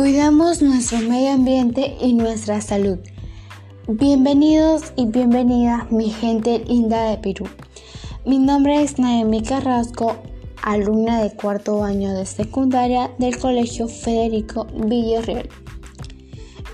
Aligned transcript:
Cuidamos 0.00 0.62
nuestro 0.62 0.98
medio 1.00 1.32
ambiente 1.32 1.94
y 2.00 2.14
nuestra 2.14 2.62
salud. 2.62 2.96
Bienvenidos 3.86 4.94
y 4.96 5.04
bienvenidas 5.04 5.92
mi 5.92 6.08
gente 6.08 6.60
linda 6.60 7.10
de 7.10 7.18
Perú. 7.18 7.44
Mi 8.24 8.38
nombre 8.38 8.82
es 8.82 8.98
Naomi 8.98 9.42
Carrasco, 9.42 10.16
alumna 10.62 11.22
de 11.22 11.36
cuarto 11.36 11.84
año 11.84 12.14
de 12.14 12.24
secundaria 12.24 13.10
del 13.18 13.36
Colegio 13.38 13.88
Federico 13.88 14.66
Villarreal. 14.86 15.50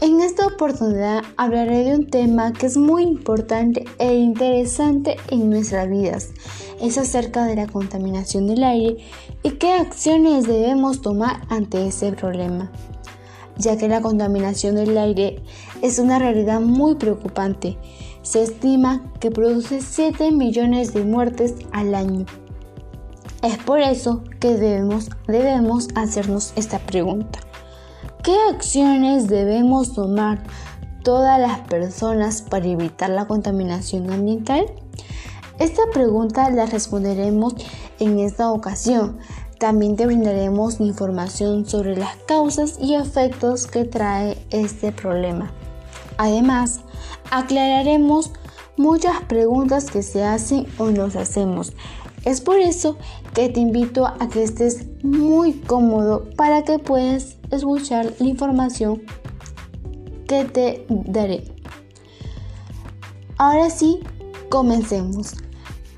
En 0.00 0.20
esta 0.20 0.46
oportunidad 0.46 1.24
hablaré 1.36 1.82
de 1.82 1.96
un 1.96 2.06
tema 2.06 2.52
que 2.52 2.66
es 2.66 2.76
muy 2.76 3.02
importante 3.02 3.86
e 3.98 4.14
interesante 4.14 5.16
en 5.32 5.50
nuestras 5.50 5.90
vidas. 5.90 6.30
Es 6.80 6.96
acerca 6.96 7.44
de 7.46 7.56
la 7.56 7.66
contaminación 7.66 8.46
del 8.46 8.62
aire 8.62 8.98
y 9.42 9.50
qué 9.52 9.72
acciones 9.72 10.46
debemos 10.46 11.02
tomar 11.02 11.40
ante 11.48 11.88
ese 11.88 12.12
problema, 12.12 12.70
ya 13.58 13.76
que 13.76 13.88
la 13.88 14.00
contaminación 14.00 14.74
del 14.74 14.96
aire 14.98 15.42
es 15.82 15.98
una 15.98 16.18
realidad 16.18 16.60
muy 16.60 16.96
preocupante. 16.96 17.78
Se 18.22 18.42
estima 18.42 19.02
que 19.20 19.30
produce 19.30 19.80
7 19.80 20.32
millones 20.32 20.92
de 20.92 21.04
muertes 21.04 21.54
al 21.72 21.94
año. 21.94 22.26
Es 23.42 23.58
por 23.58 23.80
eso 23.80 24.24
que 24.40 24.54
debemos, 24.54 25.10
debemos 25.28 25.88
hacernos 25.94 26.52
esta 26.56 26.78
pregunta. 26.78 27.38
¿Qué 28.24 28.36
acciones 28.50 29.28
debemos 29.28 29.94
tomar 29.94 30.42
todas 31.04 31.40
las 31.40 31.60
personas 31.60 32.42
para 32.42 32.66
evitar 32.66 33.10
la 33.10 33.26
contaminación 33.26 34.10
ambiental? 34.10 34.66
Esta 35.60 35.82
pregunta 35.92 36.50
la 36.50 36.66
responderemos 36.66 37.54
en 38.00 38.18
esta 38.18 38.50
ocasión. 38.50 39.18
También 39.58 39.96
te 39.96 40.06
brindaremos 40.06 40.80
información 40.80 41.66
sobre 41.66 41.96
las 41.96 42.16
causas 42.26 42.78
y 42.80 42.94
efectos 42.94 43.66
que 43.66 43.84
trae 43.84 44.36
este 44.50 44.92
problema. 44.92 45.50
Además, 46.18 46.80
aclararemos 47.30 48.32
muchas 48.76 49.22
preguntas 49.22 49.90
que 49.90 50.02
se 50.02 50.24
hacen 50.24 50.66
o 50.78 50.90
nos 50.90 51.16
hacemos. 51.16 51.72
Es 52.24 52.40
por 52.40 52.58
eso 52.58 52.96
que 53.34 53.48
te 53.48 53.60
invito 53.60 54.06
a 54.06 54.28
que 54.28 54.42
estés 54.42 54.86
muy 55.02 55.52
cómodo 55.52 56.28
para 56.36 56.62
que 56.64 56.78
puedas 56.78 57.36
escuchar 57.50 58.12
la 58.18 58.26
información 58.26 59.02
que 60.26 60.44
te 60.44 60.86
daré. 60.88 61.44
Ahora 63.38 63.70
sí, 63.70 64.00
comencemos. 64.48 65.34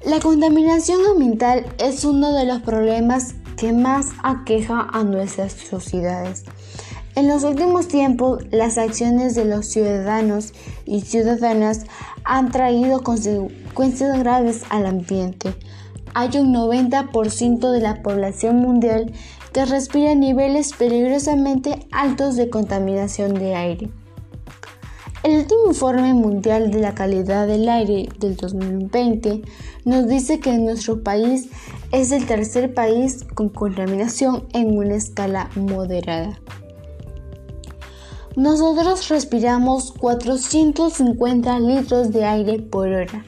La 0.05 0.21
contaminación 0.21 1.01
ambiental 1.11 1.67
es 1.79 2.05
uno 2.05 2.33
de 2.33 2.45
los 2.45 2.61
problemas 2.61 3.35
que 3.59 3.73
más 3.73 4.07
aqueja 4.23 4.89
a 4.93 5.03
nuestras 5.05 5.53
sociedades. 5.53 6.45
En 7.17 7.27
los 7.27 7.43
últimos 7.43 7.89
tiempos, 7.89 8.45
las 8.53 8.79
acciones 8.79 9.35
de 9.35 9.45
los 9.45 9.67
ciudadanos 9.67 10.55
y 10.87 11.01
ciudadanas 11.01 11.85
han 12.25 12.53
traído 12.53 13.03
consecuencias 13.03 14.17
graves 14.21 14.63
al 14.71 14.87
ambiente. 14.87 15.55
Hay 16.15 16.31
un 16.39 16.55
90% 16.55 17.73
de 17.73 17.81
la 17.81 18.03
población 18.03 18.57
mundial 18.57 19.13
que 19.53 19.65
respira 19.65 20.15
niveles 20.15 20.73
peligrosamente 20.73 21.87
altos 21.91 22.37
de 22.37 22.51
contaminación 22.51 23.35
de 23.35 23.57
aire. 23.57 23.91
El 25.25 25.41
último 25.41 25.67
informe 25.67 26.15
mundial 26.15 26.71
de 26.71 26.81
la 26.81 26.95
calidad 26.95 27.49
del 27.49 27.69
aire 27.69 28.09
del 28.21 28.37
2020 28.37 29.43
nos 29.85 30.07
dice 30.07 30.39
que 30.39 30.57
nuestro 30.59 31.03
país 31.03 31.49
es 31.93 32.13
el 32.13 32.27
tercer 32.27 32.75
país 32.75 33.25
con 33.35 33.49
contaminación 33.49 34.47
en 34.53 34.77
una 34.77 34.95
escala 34.95 35.51
moderada. 35.57 36.39
Nosotros 38.37 39.09
respiramos 39.09 39.93
450 39.93 41.59
litros 41.61 42.13
de 42.13 42.25
aire 42.25 42.61
por 42.61 42.89
hora. 42.89 43.25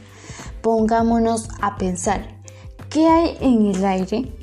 Pongámonos 0.63 1.49
a 1.61 1.77
pensar, 1.77 2.27
¿qué 2.91 3.07
hay 3.07 3.37
en 3.41 3.67
el 3.67 3.85
aire? 3.85 4.41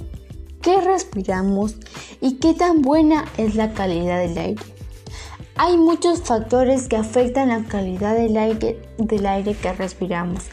qué 0.67 0.81
respiramos 0.81 1.75
y 2.19 2.39
qué 2.39 2.53
tan 2.53 2.81
buena 2.81 3.23
es 3.38 3.56
la 3.56 3.72
calidad 3.72 4.19
del 4.19 4.38
aire. 4.38 4.63
Hay 5.56 5.77
muchos 5.77 6.23
factores 6.23 6.89
que 6.89 6.97
afectan 6.97 7.47
la 7.47 7.63
calidad 7.63 8.16
del 8.16 8.35
aire, 8.35 8.81
del 8.97 9.25
aire 9.27 9.53
que 9.56 9.72
respiramos. 9.72 10.44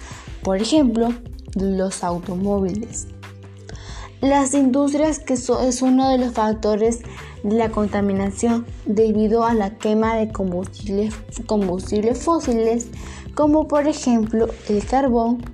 Por 0.45 0.59
ejemplo, 0.63 1.09
los 1.57 2.05
automóviles. 2.05 3.09
Las 4.21 4.55
industrias 4.55 5.19
que 5.19 5.35
es 5.35 5.83
uno 5.83 6.11
de 6.11 6.19
los 6.19 6.33
factores 6.33 7.01
de 7.43 7.57
la 7.57 7.71
contaminación 7.71 8.65
debido 8.87 9.45
a 9.45 9.53
la 9.55 9.77
quema 9.77 10.17
de 10.17 10.33
combustibles, 10.33 11.15
combustibles 11.47 12.23
fósiles 12.23 12.89
como 13.35 13.69
por 13.69 13.87
ejemplo 13.87 14.49
el 14.69 14.85
carbón. 14.87 15.45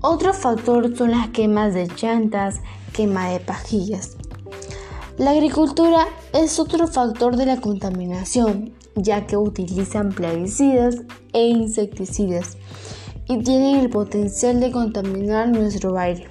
Otro 0.00 0.32
factor 0.32 0.96
son 0.96 1.10
las 1.10 1.28
quemas 1.28 1.74
de 1.74 1.88
llantas, 1.88 2.60
quema 2.92 3.28
de 3.28 3.40
pajillas. 3.40 4.16
La 5.18 5.32
agricultura 5.32 6.08
es 6.32 6.58
otro 6.58 6.86
factor 6.88 7.36
de 7.36 7.46
la 7.46 7.60
contaminación, 7.60 8.72
ya 8.96 9.26
que 9.26 9.36
utilizan 9.36 10.08
plaguicidas 10.08 10.96
e 11.32 11.46
insecticidas 11.46 12.56
y 13.28 13.38
tienen 13.42 13.76
el 13.76 13.90
potencial 13.90 14.58
de 14.60 14.72
contaminar 14.72 15.48
nuestro 15.48 15.98
aire, 15.98 16.26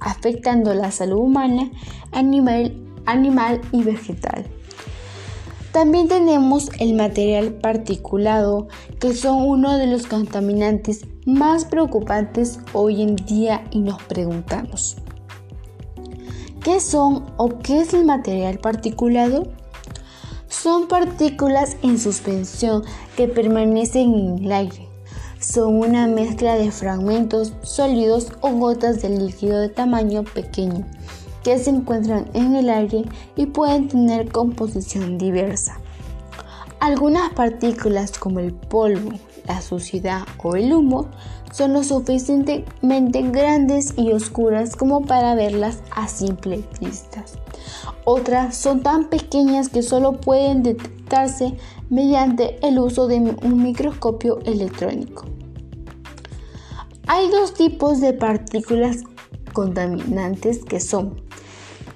afectando 0.00 0.74
la 0.74 0.90
salud 0.90 1.18
humana, 1.18 1.70
animal, 2.12 2.74
animal 3.06 3.60
y 3.72 3.82
vegetal. 3.82 4.46
También 5.72 6.08
tenemos 6.08 6.70
el 6.80 6.94
material 6.94 7.52
particulado, 7.52 8.68
que 9.00 9.14
son 9.14 9.46
uno 9.46 9.76
de 9.76 9.86
los 9.86 10.06
contaminantes 10.06 11.06
más 11.26 11.66
preocupantes 11.66 12.58
hoy 12.72 13.02
en 13.02 13.16
día 13.16 13.64
y 13.70 13.80
nos 13.80 14.02
preguntamos, 14.02 14.96
¿Qué 16.62 16.80
son 16.80 17.24
o 17.36 17.60
qué 17.60 17.80
es 17.80 17.94
el 17.94 18.04
material 18.04 18.58
particulado? 18.58 19.44
Son 20.48 20.88
partículas 20.88 21.76
en 21.82 21.98
suspensión 21.98 22.82
que 23.16 23.28
permanecen 23.28 24.12
en 24.14 24.44
el 24.44 24.52
aire. 24.52 24.87
Son 25.40 25.76
una 25.76 26.08
mezcla 26.08 26.56
de 26.56 26.72
fragmentos 26.72 27.52
sólidos 27.62 28.32
o 28.40 28.50
gotas 28.50 29.02
de 29.02 29.10
líquido 29.10 29.60
de 29.60 29.68
tamaño 29.68 30.24
pequeño 30.24 30.84
que 31.44 31.58
se 31.58 31.70
encuentran 31.70 32.28
en 32.34 32.56
el 32.56 32.68
aire 32.68 33.04
y 33.36 33.46
pueden 33.46 33.86
tener 33.86 34.32
composición 34.32 35.16
diversa. 35.16 35.78
Algunas 36.80 37.32
partículas 37.34 38.18
como 38.18 38.40
el 38.40 38.52
polvo, 38.52 39.12
la 39.46 39.62
suciedad 39.62 40.22
o 40.42 40.56
el 40.56 40.72
humo 40.72 41.06
son 41.52 41.72
lo 41.72 41.84
suficientemente 41.84 43.22
grandes 43.22 43.94
y 43.96 44.12
oscuras 44.12 44.74
como 44.74 45.02
para 45.02 45.36
verlas 45.36 45.78
a 45.94 46.08
simple 46.08 46.64
vista. 46.80 47.24
Otras 48.04 48.56
son 48.56 48.82
tan 48.82 49.08
pequeñas 49.08 49.68
que 49.68 49.82
solo 49.82 50.20
pueden 50.20 50.62
detectarse 50.62 51.56
mediante 51.90 52.58
el 52.66 52.78
uso 52.78 53.06
de 53.06 53.16
un 53.16 53.62
microscopio 53.62 54.38
electrónico. 54.44 55.24
Hay 57.06 57.30
dos 57.30 57.54
tipos 57.54 58.00
de 58.00 58.12
partículas 58.12 59.04
contaminantes 59.52 60.64
que 60.64 60.80
son 60.80 61.20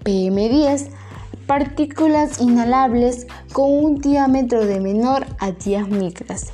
PM10, 0.05 0.89
partículas 1.47 2.41
inhalables 2.41 3.27
con 3.53 3.71
un 3.71 4.01
diámetro 4.01 4.65
de 4.65 4.81
menor 4.81 5.27
a 5.39 5.53
10 5.53 5.89
micras 5.89 6.53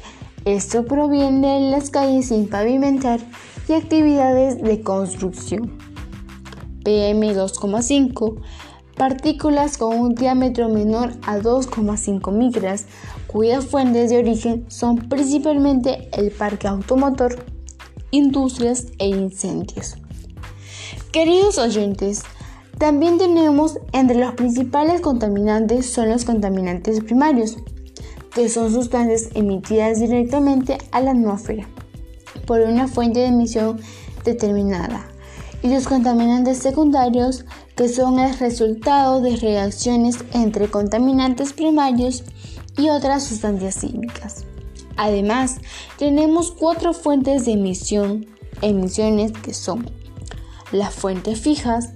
esto 0.48 0.87
proviene 0.87 1.60
de 1.60 1.71
las 1.71 1.91
calles 1.91 2.28
sin 2.28 2.48
pavimentar 2.48 3.21
y 3.68 3.74
actividades 3.74 4.63
de 4.63 4.80
construcción. 4.80 5.77
PM2,5 6.84 8.41
partículas 8.98 9.78
con 9.78 9.97
un 9.97 10.15
diámetro 10.15 10.68
menor 10.68 11.12
a 11.22 11.39
2,5 11.39 12.33
micras, 12.33 12.84
cuyas 13.28 13.65
fuentes 13.65 14.10
de 14.10 14.18
origen 14.18 14.66
son 14.68 15.09
principalmente 15.09 16.09
el 16.12 16.30
parque 16.30 16.66
automotor, 16.66 17.47
industrias 18.10 18.89
e 18.98 19.06
incendios. 19.06 19.97
Queridos 21.12 21.59
oyentes, 21.59 22.22
también 22.78 23.18
tenemos 23.18 23.78
entre 23.92 24.18
los 24.18 24.34
principales 24.34 25.01
contaminantes 25.01 25.86
son 25.86 26.10
los 26.10 26.24
contaminantes 26.24 27.01
primarios, 27.01 27.56
que 28.34 28.48
son 28.48 28.72
sustancias 28.72 29.30
emitidas 29.34 30.01
directamente 30.01 30.78
a 30.92 31.01
la 31.01 31.12
atmósfera 31.12 31.66
por 32.47 32.60
una 32.60 32.89
fuente 32.89 33.21
de 33.21 33.27
emisión 33.27 33.80
determinada, 34.24 35.06
y 35.62 35.68
los 35.68 35.89
contaminantes 35.89 36.59
secundarios, 36.59 37.44
que 37.78 37.89
son 37.89 38.19
el 38.19 38.36
resultado 38.36 39.21
de 39.21 39.36
reacciones 39.36 40.16
entre 40.33 40.69
contaminantes 40.69 41.53
primarios 41.53 42.25
y 42.77 42.89
otras 42.89 43.22
sustancias 43.22 43.77
químicas. 43.77 44.45
Además, 44.97 45.59
tenemos 45.97 46.51
cuatro 46.51 46.92
fuentes 46.92 47.45
de 47.45 47.53
emisión, 47.53 48.27
emisiones 48.63 49.30
que 49.30 49.54
son 49.54 49.89
las 50.72 50.92
fuentes 50.92 51.41
fijas, 51.41 51.91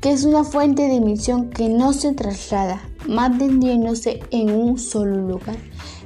que 0.00 0.12
es 0.12 0.24
una 0.24 0.44
fuente 0.44 0.82
de 0.82 0.94
emisión 0.94 1.50
que 1.50 1.68
no 1.68 1.92
se 1.94 2.12
traslada, 2.12 2.80
manteniéndose 3.08 4.20
en 4.30 4.52
un 4.52 4.78
solo 4.78 5.16
lugar. 5.16 5.56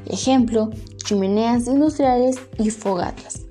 Ejemplo, 0.06 0.70
chimeneas 1.04 1.66
industriales 1.66 2.37
y 2.58 2.70
fogatas. 2.70 3.45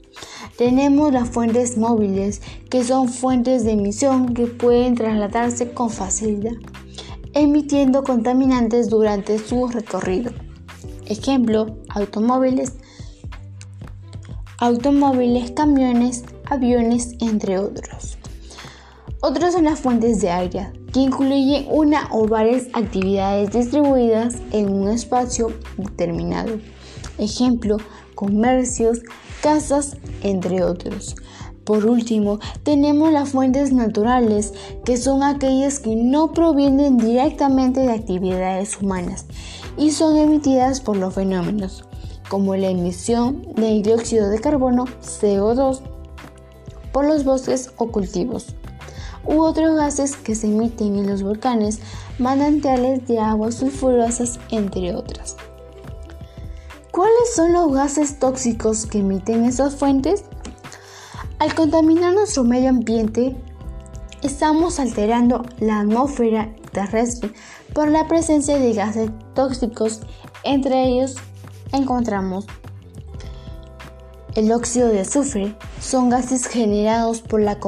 Tenemos 0.58 1.12
las 1.12 1.30
fuentes 1.30 1.78
móviles, 1.78 2.42
que 2.70 2.86
son 2.86 3.10
fuentes 3.10 3.66
de 3.66 3.74
emisión 3.74 4.34
que 4.34 4.48
pueden 4.48 4.96
trasladarse 4.96 5.72
con 5.72 5.90
facilidad, 5.90 6.54
emitiendo 7.34 8.04
contaminantes 8.04 8.90
durante 8.90 9.38
su 9.38 9.68
recorrido. 9.68 10.32
Ejemplo, 11.08 11.76
automóviles, 11.90 12.72
automóviles, 14.60 15.52
camiones, 15.52 16.24
aviones, 16.46 17.16
entre 17.20 17.60
otros. 17.60 18.18
Otros 19.20 19.54
son 19.54 19.66
las 19.66 19.82
fuentes 19.82 20.22
de 20.22 20.30
aire, 20.30 20.72
que 20.94 21.02
incluyen 21.02 21.66
una 21.70 22.08
o 22.12 22.28
varias 22.28 22.68
actividades 22.74 23.52
distribuidas 23.52 24.36
en 24.54 24.70
un 24.72 24.88
espacio 24.88 25.52
determinado. 25.76 26.60
Ejemplo, 27.18 27.76
comercios, 28.14 29.02
casas, 29.46 29.96
entre 30.24 30.64
otros. 30.64 31.16
Por 31.66 31.86
último, 31.86 32.40
tenemos 32.64 33.12
las 33.12 33.30
fuentes 33.30 33.72
naturales, 33.72 34.56
que 34.84 34.98
son 34.98 35.22
aquellas 35.22 35.78
que 35.80 35.96
no 35.96 36.32
provienen 36.32 36.98
directamente 36.98 37.82
de 37.82 37.92
actividades 37.92 38.82
humanas 38.82 39.28
y 39.78 39.92
son 39.92 40.18
emitidas 40.18 40.82
por 40.82 40.98
los 40.98 41.14
fenómenos, 41.14 41.84
como 42.28 42.56
la 42.56 42.70
emisión 42.70 43.46
de 43.56 43.84
dióxido 43.84 44.30
de 44.30 44.40
carbono, 44.40 44.86
CO2, 45.04 45.82
por 46.92 47.06
los 47.06 47.24
bosques 47.24 47.70
o 47.78 47.92
cultivos, 47.92 48.48
u 49.26 49.42
otros 49.42 49.76
gases 49.76 50.16
que 50.16 50.34
se 50.34 50.48
emiten 50.48 50.96
en 50.96 51.08
los 51.08 51.22
volcanes, 51.22 51.82
manantiales 52.18 53.08
de 53.08 53.20
aguas 53.20 53.54
sulfurosas, 53.54 54.40
entre 54.50 54.96
otras. 54.96 55.38
¿Cuáles 56.96 57.36
son 57.36 57.52
los 57.52 57.74
gases 57.74 58.20
tóxicos 58.20 58.86
que 58.86 59.00
emiten 59.00 59.44
esas 59.44 59.76
fuentes? 59.76 60.24
Al 61.40 61.54
contaminar 61.54 62.14
nuestro 62.14 62.46
medio 62.46 62.70
ambiente, 62.70 63.36
estamos 64.22 64.80
alterando 64.80 65.44
la 65.60 65.82
atmósfera 65.82 66.56
terrestre 66.72 67.34
por 67.74 67.90
la 67.90 68.08
presencia 68.08 68.58
de 68.58 68.72
gases 68.72 69.10
tóxicos. 69.34 70.04
Entre 70.46 70.86
ellos 70.86 71.16
encontramos 71.74 72.46
el 74.36 74.50
óxido 74.54 74.88
de 74.88 75.02
azufre. 75.02 75.54
Son 75.82 76.10
gases 76.10 76.48
generados 76.48 77.20
por 77.20 77.42
la 77.42 77.60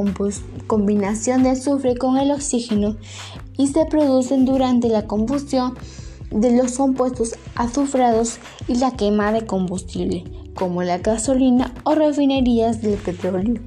combinación 0.68 1.44
de 1.44 1.50
azufre 1.50 1.98
con 1.98 2.18
el 2.18 2.32
oxígeno 2.32 2.96
y 3.58 3.68
se 3.68 3.86
producen 3.88 4.46
durante 4.46 4.88
la 4.88 5.06
combustión 5.06 5.76
de 6.32 6.52
los 6.52 6.78
compuestos 6.78 7.36
azufrados 7.56 8.40
y 8.68 8.76
la 8.76 8.92
quema 8.92 9.32
de 9.32 9.46
combustible, 9.46 10.24
como 10.56 10.84
la 10.84 10.98
gasolina 10.98 11.74
o 11.84 11.96
refinerías 11.96 12.82
del 12.82 12.96
petróleo. 12.96 13.62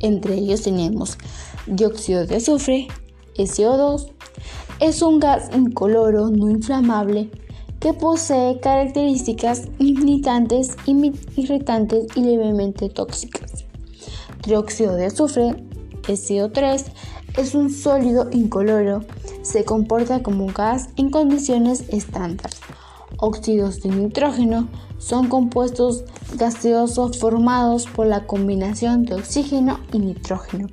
Entre 0.00 0.34
ellos 0.34 0.62
tenemos 0.62 1.18
dióxido 1.66 2.26
de 2.26 2.36
azufre, 2.36 2.88
SO2, 3.36 4.12
es 4.80 5.02
un 5.02 5.20
gas 5.20 5.50
incoloro 5.54 6.30
no 6.30 6.50
inflamable 6.50 7.30
que 7.80 7.92
posee 7.94 8.60
características 8.60 9.68
irritantes, 9.78 10.76
irritantes 10.86 12.06
y 12.14 12.20
levemente 12.20 12.88
tóxicas. 12.88 13.64
Dióxido 14.46 14.94
de 14.94 15.06
azufre, 15.06 15.54
SO3, 16.02 16.84
es 17.36 17.54
un 17.54 17.70
sólido 17.70 18.28
incoloro 18.32 19.04
se 19.42 19.64
comporta 19.64 20.22
como 20.22 20.46
gas 20.46 20.88
en 20.96 21.10
condiciones 21.10 21.84
estándar. 21.88 22.50
Óxidos 23.18 23.80
de 23.82 23.90
nitrógeno 23.90 24.68
son 24.98 25.28
compuestos 25.28 26.04
gaseosos 26.34 27.18
formados 27.18 27.86
por 27.86 28.06
la 28.06 28.26
combinación 28.26 29.04
de 29.04 29.14
oxígeno 29.14 29.80
y 29.92 29.98
nitrógeno. 29.98 30.68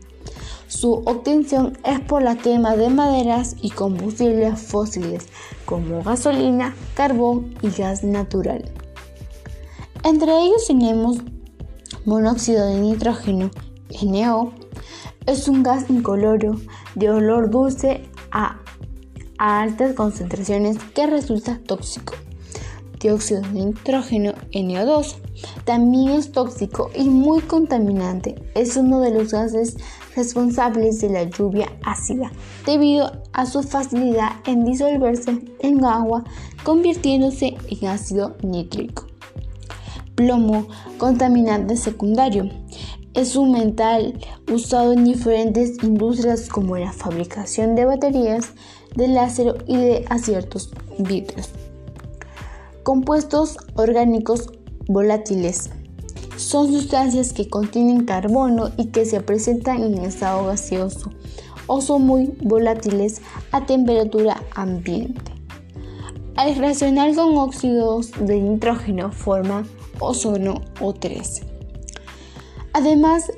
Su 0.67 0.93
obtención 1.05 1.77
es 1.85 2.01
por 2.01 2.21
la 2.21 2.35
quema 2.35 2.75
de 2.75 2.89
maderas 2.89 3.55
y 3.61 3.69
combustibles 3.69 4.59
fósiles 4.59 5.27
como 5.65 6.03
gasolina, 6.03 6.75
carbón 6.93 7.55
y 7.61 7.69
gas 7.69 8.03
natural. 8.03 8.69
Entre 10.03 10.31
ellos 10.39 10.67
tenemos 10.67 11.17
monóxido 12.05 12.65
de 12.67 12.79
nitrógeno, 12.79 13.49
NO, 14.03 14.51
es 15.25 15.47
un 15.47 15.63
gas 15.63 15.89
incoloro 15.89 16.55
de 16.95 17.09
olor 17.09 17.49
dulce 17.49 18.09
a, 18.31 18.59
altas 19.38 19.94
concentraciones 19.94 20.77
que 20.95 21.06
resulta 21.07 21.59
tóxico. 21.65 22.15
Dióxido 23.00 23.41
de 23.41 23.65
nitrógeno 23.65 24.33
NO2 24.51 25.15
también 25.65 26.09
es 26.09 26.31
tóxico 26.31 26.89
y 26.95 27.03
muy 27.09 27.41
contaminante. 27.41 28.35
Es 28.56 28.75
uno 28.75 29.00
de 29.01 29.12
los 29.12 29.31
gases 29.31 29.77
responsables 30.15 31.00
de 31.01 31.09
la 31.09 31.24
lluvia 31.24 31.71
ácida 31.83 32.31
debido 32.65 33.12
a 33.33 33.45
su 33.45 33.62
facilidad 33.62 34.31
en 34.47 34.65
disolverse 34.65 35.39
en 35.59 35.85
agua 35.85 36.24
convirtiéndose 36.63 37.56
en 37.69 37.88
ácido 37.88 38.35
nítrico. 38.41 39.06
Plomo, 40.15 40.68
contaminante 40.97 41.77
secundario. 41.77 42.50
Es 43.13 43.35
un 43.35 43.51
metal 43.51 44.19
usado 44.51 44.94
en 44.94 45.03
diferentes 45.03 45.83
industrias 45.83 46.47
como 46.49 46.77
la 46.77 46.91
fabricación 46.91 47.75
de 47.75 47.85
baterías, 47.85 48.51
del 48.95 49.17
acero 49.17 49.55
y 49.67 49.77
de 49.77 50.05
aciertos 50.09 50.71
vidrios. 50.97 51.49
Compuestos 52.83 53.57
orgánicos 53.75 54.49
volátiles. 54.88 55.69
Son 56.38 56.71
sustancias 56.71 57.33
que 57.33 57.49
contienen 57.49 58.05
carbono 58.05 58.71
y 58.77 58.88
que 58.88 59.05
se 59.05 59.21
presentan 59.21 59.83
en 59.83 59.97
estado 59.99 60.45
gaseoso 60.45 61.11
o 61.67 61.81
son 61.81 62.03
muy 62.03 62.33
volátiles 62.41 63.21
a 63.51 63.65
temperatura 63.65 64.41
ambiente. 64.55 65.31
Al 66.35 66.55
reaccionar 66.55 67.13
con 67.15 67.38
óxidos 67.38 68.11
de 68.19 68.39
nitrógeno 68.39 69.11
forma 69.11 69.63
ozono 70.00 70.61
O3. 70.79 71.43
Además, 72.73 73.31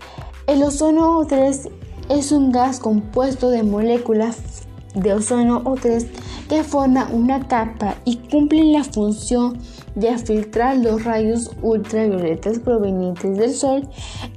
el 0.50 0.63
ozono 0.63 1.22
O3 1.22 1.70
es 2.10 2.32
un 2.32 2.51
gas 2.51 2.79
compuesto 2.79 3.51
de 3.51 3.62
moléculas 3.62 4.63
de 4.96 5.13
ozono 5.13 5.63
O3 5.63 6.08
que 6.50 6.63
forma 6.63 7.08
una 7.13 7.48
capa 7.48 7.98
y 8.03 8.18
cumplen 8.18 8.74
la 8.74 8.84
función 8.84 9.60
de 9.94 10.18
filtrar 10.18 10.77
los 10.77 11.03
rayos 11.03 11.51
ultravioletas 11.62 12.58
provenientes 12.58 13.38
del 13.38 13.53
Sol 13.53 13.88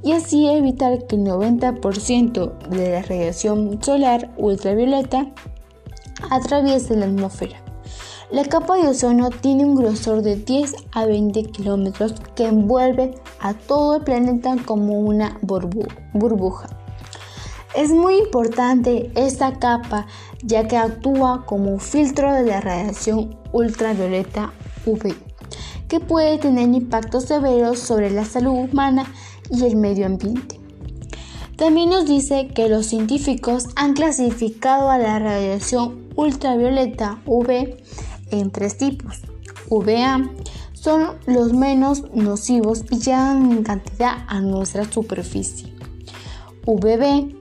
y 0.03 0.13
así 0.13 0.47
evitar 0.47 1.07
que 1.07 1.17
el 1.17 1.23
90% 1.23 2.69
de 2.69 2.91
la 2.91 3.01
radiación 3.01 3.83
solar 3.83 4.35
ultravioleta 4.37 5.29
atraviese 6.31 6.95
la 6.95 7.07
atmósfera. 7.07 7.62
La 8.33 8.45
capa 8.45 8.77
de 8.77 8.89
ozono 8.89 9.29
tiene 9.29 9.67
un 9.67 9.75
grosor 9.75 10.23
de 10.23 10.37
10 10.37 10.75
a 10.93 11.05
20 11.05 11.43
kilómetros 11.51 12.15
que 12.35 12.47
envuelve 12.47 13.15
a 13.41 13.53
todo 13.53 13.97
el 13.97 14.05
planeta 14.05 14.57
como 14.65 14.99
una 15.01 15.39
burbuja. 15.43 16.67
Es 17.77 17.91
muy 17.91 18.17
importante 18.17 19.13
esta 19.17 19.59
capa 19.59 20.07
ya 20.43 20.67
que 20.67 20.79
actúa 20.79 21.45
como 21.45 21.79
filtro 21.79 22.33
de 22.33 22.45
la 22.45 22.63
radiación 22.63 23.37
ultravioleta 23.53 24.55
UV, 24.87 25.15
que 25.89 26.01
puede 26.01 26.39
tener 26.39 26.71
impactos 26.71 27.25
severos 27.25 27.81
sobre 27.81 28.09
la 28.09 28.25
salud 28.25 28.55
humana 28.55 29.13
y 29.51 29.67
el 29.67 29.77
medio 29.77 30.07
ambiente. 30.07 30.59
También 31.57 31.91
nos 31.91 32.07
dice 32.07 32.49
que 32.49 32.71
los 32.71 32.87
científicos 32.87 33.67
han 33.77 33.93
clasificado 33.93 34.89
a 34.89 34.97
la 34.97 35.19
radiación 35.19 36.09
ultravioleta 36.17 37.21
UV 37.27 37.77
en 38.39 38.51
tres 38.51 38.77
tipos. 38.77 39.21
VA 39.71 40.31
son 40.73 41.17
los 41.27 41.53
menos 41.53 42.05
nocivos 42.13 42.85
y 42.91 42.99
llegan 42.99 43.53
en 43.53 43.63
cantidad 43.63 44.25
a 44.27 44.41
nuestra 44.41 44.91
superficie. 44.91 45.73
VB 46.67 47.35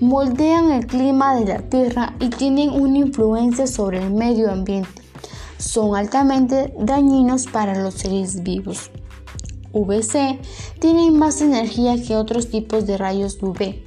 moldean 0.00 0.70
el 0.72 0.86
clima 0.86 1.34
de 1.36 1.46
la 1.46 1.58
Tierra 1.68 2.14
y 2.20 2.28
tienen 2.28 2.70
una 2.70 2.98
influencia 2.98 3.66
sobre 3.66 4.02
el 4.02 4.12
medio 4.12 4.50
ambiente. 4.50 5.02
Son 5.58 5.96
altamente 5.96 6.74
dañinos 6.78 7.46
para 7.46 7.78
los 7.78 7.94
seres 7.94 8.42
vivos. 8.42 8.90
VC 9.72 10.38
tienen 10.80 11.18
más 11.18 11.40
energía 11.40 12.02
que 12.02 12.16
otros 12.16 12.48
tipos 12.48 12.86
de 12.86 12.96
rayos 12.96 13.38
UV, 13.42 13.82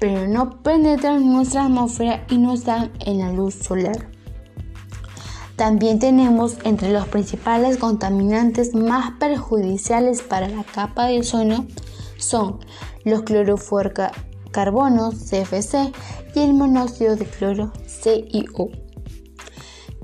pero 0.00 0.26
no 0.26 0.62
penetran 0.62 1.30
nuestra 1.32 1.64
atmósfera 1.64 2.24
y 2.28 2.38
no 2.38 2.54
están 2.54 2.92
en 3.00 3.18
la 3.18 3.32
luz 3.32 3.54
solar. 3.54 4.17
También 5.58 5.98
tenemos 5.98 6.56
entre 6.62 6.92
los 6.92 7.08
principales 7.08 7.78
contaminantes 7.78 8.76
más 8.76 9.18
perjudiciales 9.18 10.22
para 10.22 10.48
la 10.48 10.62
capa 10.62 11.08
de 11.08 11.18
ozono 11.18 11.66
son 12.16 12.60
los 13.04 13.22
clorofluorcarbonos, 13.22 14.24
carbono, 14.52 15.10
CFC, 15.10 15.92
y 16.36 16.38
el 16.38 16.54
monóxido 16.54 17.16
de 17.16 17.24
cloro, 17.24 17.72
CiO. 17.88 18.70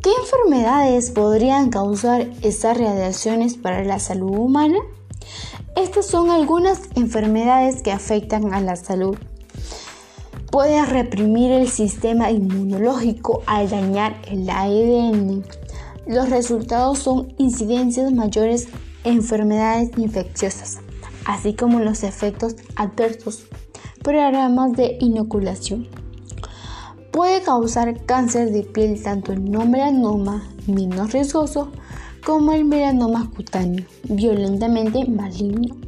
¿Qué 0.02 0.10
enfermedades 0.20 1.12
podrían 1.12 1.70
causar 1.70 2.28
estas 2.42 2.76
radiaciones 2.76 3.56
para 3.56 3.84
la 3.84 4.00
salud 4.00 4.36
humana? 4.36 4.78
Estas 5.76 6.06
son 6.06 6.30
algunas 6.30 6.80
enfermedades 6.96 7.80
que 7.80 7.92
afectan 7.92 8.52
a 8.54 8.60
la 8.60 8.74
salud. 8.74 9.16
Puede 10.54 10.86
reprimir 10.86 11.50
el 11.50 11.68
sistema 11.68 12.30
inmunológico 12.30 13.42
al 13.44 13.68
dañar 13.68 14.14
el 14.28 14.48
ADN. 14.48 15.42
Los 16.06 16.30
resultados 16.30 17.00
son 17.00 17.34
incidencias 17.38 18.12
mayores 18.12 18.68
enfermedades 19.02 19.90
infecciosas, 19.96 20.78
así 21.24 21.54
como 21.54 21.80
los 21.80 22.04
efectos 22.04 22.54
adversos, 22.76 23.46
programas 24.04 24.74
de 24.74 24.96
inoculación. 25.00 25.88
Puede 27.10 27.42
causar 27.42 28.06
cáncer 28.06 28.52
de 28.52 28.62
piel 28.62 29.02
tanto 29.02 29.32
el 29.32 29.50
no 29.50 29.66
melanoma 29.66 30.48
menos 30.68 31.10
riesgoso 31.10 31.72
como 32.24 32.52
el 32.52 32.64
melanoma 32.64 33.28
cutáneo 33.34 33.84
violentamente 34.04 35.04
maligno. 35.04 35.83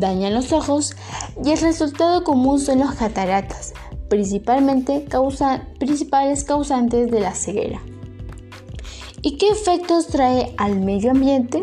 Daña 0.00 0.30
los 0.30 0.52
ojos 0.52 0.96
y 1.44 1.50
el 1.50 1.58
resultado 1.58 2.24
común 2.24 2.58
son 2.58 2.78
las 2.78 2.94
cataratas, 2.94 3.74
principalmente 4.08 5.06
principales 5.78 6.44
causantes 6.44 7.10
de 7.10 7.20
la 7.20 7.34
ceguera. 7.34 7.82
¿Y 9.20 9.36
qué 9.36 9.50
efectos 9.50 10.06
trae 10.06 10.54
al 10.56 10.80
medio 10.80 11.10
ambiente? 11.10 11.62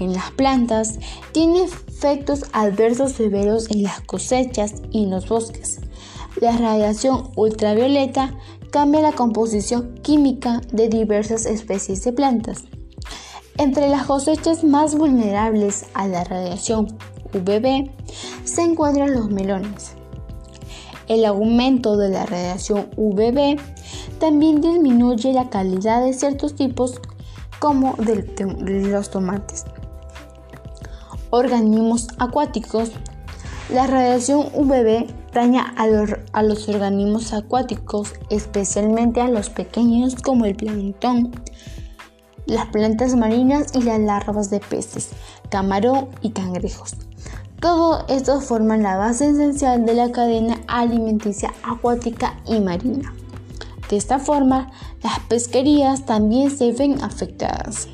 En 0.00 0.14
las 0.14 0.30
plantas 0.30 0.98
tiene 1.32 1.64
efectos 1.64 2.46
adversos 2.52 3.12
severos 3.12 3.70
en 3.70 3.82
las 3.82 4.00
cosechas 4.00 4.74
y 4.90 5.04
en 5.04 5.10
los 5.10 5.28
bosques 5.28 5.80
la 6.40 6.56
radiación 6.56 7.30
ultravioleta 7.36 8.34
cambia 8.70 9.02
la 9.02 9.12
composición 9.12 9.94
química 10.02 10.60
de 10.72 10.88
diversas 10.88 11.46
especies 11.46 12.02
de 12.04 12.12
plantas. 12.12 12.64
Entre 13.56 13.88
las 13.88 14.06
cosechas 14.06 14.64
más 14.64 14.96
vulnerables 14.96 15.86
a 15.94 16.08
la 16.08 16.24
radiación 16.24 16.98
UVB 17.34 17.90
se 18.44 18.62
encuentran 18.62 19.12
los 19.12 19.30
melones. 19.30 19.94
El 21.06 21.24
aumento 21.24 21.96
de 21.96 22.08
la 22.08 22.24
radiación 22.24 22.88
UVB 22.96 23.58
también 24.18 24.60
disminuye 24.60 25.32
la 25.32 25.50
calidad 25.50 26.02
de 26.02 26.14
ciertos 26.14 26.54
tipos 26.54 27.00
como 27.58 27.94
de 27.96 28.24
los 28.90 29.10
tomates. 29.10 29.64
Organismos 31.30 32.08
acuáticos. 32.18 32.92
La 33.70 33.86
radiación 33.86 34.48
UVB 34.54 35.08
daña 35.32 35.74
a 35.76 36.42
los, 36.42 36.68
organismos 36.68 37.32
acuáticos, 37.32 38.12
especialmente 38.30 39.20
a 39.20 39.28
los 39.28 39.50
pequeños 39.50 40.14
como 40.14 40.44
el 40.44 40.54
plancton, 40.54 41.32
las 42.46 42.66
plantas 42.66 43.16
marinas 43.16 43.74
y 43.74 43.82
las 43.82 43.98
larvas 44.00 44.48
de 44.50 44.60
peces, 44.60 45.10
camarón 45.50 46.08
y 46.22 46.30
cangrejos. 46.30 46.94
Todo 47.60 48.04
esto 48.08 48.40
forman 48.40 48.82
la 48.82 48.96
base 48.96 49.30
esencial 49.30 49.86
de 49.86 49.94
la 49.94 50.12
cadena 50.12 50.60
alimenticia 50.66 51.52
acuática 51.62 52.40
y 52.46 52.60
marina. 52.60 53.14
De 53.88 53.96
esta 53.96 54.18
forma, 54.18 54.70
las 55.02 55.18
pesquerías 55.20 56.06
también 56.06 56.50
se 56.50 56.72
ven 56.72 57.02
afectadas. 57.02 57.88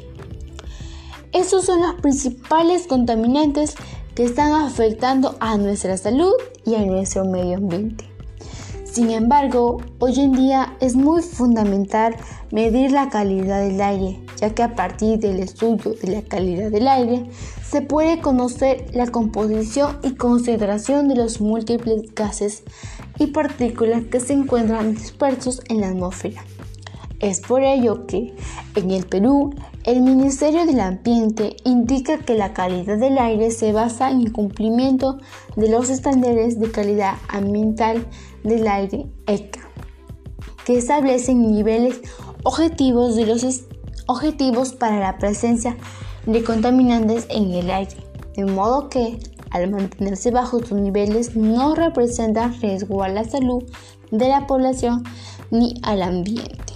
Estos 1.32 1.66
son 1.66 1.80
los 1.80 1.94
principales 2.00 2.86
contaminantes 2.88 3.74
que 4.14 4.24
están 4.24 4.52
afectando 4.52 5.36
a 5.38 5.56
nuestra 5.56 5.96
salud 5.96 6.32
y 6.66 6.74
a 6.74 6.84
nuestro 6.84 7.24
medio 7.24 7.58
ambiente. 7.58 8.09
Sin 8.92 9.10
embargo, 9.10 9.80
hoy 10.00 10.18
en 10.18 10.32
día 10.32 10.76
es 10.80 10.96
muy 10.96 11.22
fundamental 11.22 12.16
medir 12.50 12.90
la 12.90 13.08
calidad 13.08 13.60
del 13.60 13.80
aire, 13.80 14.18
ya 14.36 14.52
que 14.52 14.64
a 14.64 14.74
partir 14.74 15.20
del 15.20 15.38
estudio 15.38 15.94
de 15.94 16.08
la 16.08 16.22
calidad 16.22 16.72
del 16.72 16.88
aire 16.88 17.26
se 17.64 17.82
puede 17.82 18.20
conocer 18.20 18.86
la 18.92 19.06
composición 19.06 20.00
y 20.02 20.16
concentración 20.16 21.06
de 21.06 21.14
los 21.14 21.40
múltiples 21.40 22.12
gases 22.16 22.64
y 23.16 23.28
partículas 23.28 24.02
que 24.10 24.18
se 24.18 24.32
encuentran 24.32 24.96
dispersos 24.96 25.62
en 25.68 25.82
la 25.82 25.90
atmósfera. 25.90 26.44
Es 27.20 27.40
por 27.40 27.62
ello 27.62 28.06
que 28.06 28.34
en 28.74 28.90
el 28.90 29.06
Perú 29.06 29.54
el 29.84 30.00
Ministerio 30.00 30.66
del 30.66 30.80
Ambiente 30.80 31.56
indica 31.64 32.18
que 32.18 32.34
la 32.34 32.54
calidad 32.54 32.98
del 32.98 33.18
aire 33.18 33.50
se 33.50 33.72
basa 33.72 34.10
en 34.10 34.22
el 34.22 34.32
cumplimiento 34.32 35.18
de 35.54 35.70
los 35.70 35.90
estándares 35.90 36.58
de 36.58 36.70
calidad 36.70 37.14
ambiental 37.28 38.06
del 38.44 38.66
aire 38.68 39.06
ECA, 39.26 39.60
que 40.64 40.78
establecen 40.78 41.52
niveles 41.52 42.00
objetivos 42.44 43.16
de 43.16 43.26
los 43.26 43.44
objetivos 44.06 44.72
para 44.72 44.98
la 44.98 45.18
presencia 45.18 45.76
de 46.26 46.42
contaminantes 46.42 47.26
en 47.30 47.52
el 47.52 47.70
aire, 47.70 47.96
de 48.36 48.44
modo 48.44 48.88
que 48.88 49.18
al 49.50 49.70
mantenerse 49.70 50.30
bajo 50.30 50.60
sus 50.60 50.78
niveles 50.78 51.36
no 51.36 51.74
representa 51.74 52.48
riesgo 52.60 53.02
a 53.02 53.08
la 53.08 53.24
salud 53.24 53.64
de 54.10 54.28
la 54.28 54.46
población 54.46 55.04
ni 55.50 55.74
al 55.82 56.02
ambiente. 56.02 56.74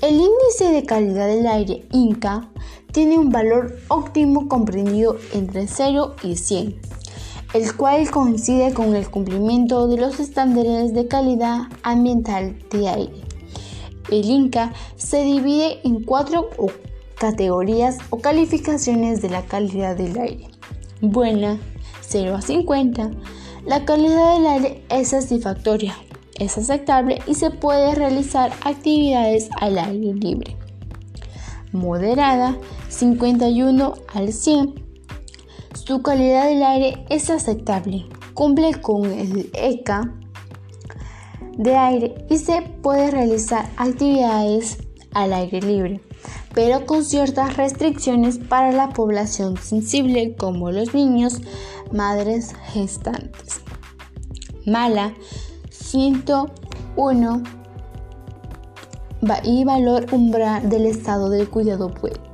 El 0.00 0.14
índice 0.14 0.72
de 0.72 0.84
calidad 0.84 1.28
del 1.28 1.46
aire 1.46 1.86
INCA 1.92 2.48
tiene 2.92 3.18
un 3.18 3.30
valor 3.30 3.78
óptimo 3.88 4.48
comprendido 4.48 5.16
entre 5.32 5.66
0 5.66 6.16
y 6.22 6.36
100, 6.36 6.80
el 7.54 7.76
cual 7.76 8.10
coincide 8.10 8.72
con 8.72 8.94
el 8.96 9.08
cumplimiento 9.10 9.86
de 9.88 9.98
los 9.98 10.20
estándares 10.20 10.94
de 10.94 11.06
calidad 11.06 11.62
ambiental 11.82 12.58
de 12.70 12.88
aire. 12.88 13.22
El 14.10 14.24
INCA 14.24 14.72
se 14.96 15.22
divide 15.22 15.80
en 15.84 16.02
cuatro 16.02 16.48
categorías 17.18 17.98
o 18.10 18.18
calificaciones 18.18 19.22
de 19.22 19.30
la 19.30 19.42
calidad 19.42 19.96
del 19.96 20.18
aire. 20.18 20.48
Buena, 21.00 21.58
0 22.00 22.36
a 22.36 22.42
50. 22.42 23.10
La 23.66 23.84
calidad 23.84 24.34
del 24.34 24.46
aire 24.46 24.84
es 24.88 25.08
satisfactoria, 25.08 25.94
es 26.38 26.58
aceptable 26.58 27.20
y 27.26 27.34
se 27.34 27.50
puede 27.50 27.94
realizar 27.94 28.52
actividades 28.64 29.50
al 29.60 29.78
aire 29.78 30.14
libre. 30.14 30.56
Moderada, 31.70 32.58
51 32.88 33.94
al 34.12 34.32
100. 34.32 34.81
Su 35.84 36.00
calidad 36.00 36.46
del 36.46 36.62
aire 36.62 37.04
es 37.10 37.28
aceptable, 37.28 38.06
cumple 38.34 38.80
con 38.80 39.04
el 39.04 39.50
ECA 39.52 40.14
de 41.58 41.76
aire 41.76 42.24
y 42.30 42.38
se 42.38 42.62
puede 42.62 43.10
realizar 43.10 43.68
actividades 43.76 44.78
al 45.12 45.32
aire 45.32 45.60
libre, 45.60 46.00
pero 46.54 46.86
con 46.86 47.04
ciertas 47.04 47.56
restricciones 47.56 48.38
para 48.38 48.70
la 48.70 48.90
población 48.90 49.56
sensible 49.56 50.36
como 50.36 50.70
los 50.70 50.94
niños, 50.94 51.40
madres 51.90 52.52
gestantes. 52.72 53.60
Mala, 54.64 55.14
101 55.70 57.42
y 59.42 59.64
valor 59.64 60.06
umbral 60.12 60.68
del 60.68 60.86
estado 60.86 61.28
del 61.28 61.50
cuidado 61.50 61.92
puede. 61.92 62.31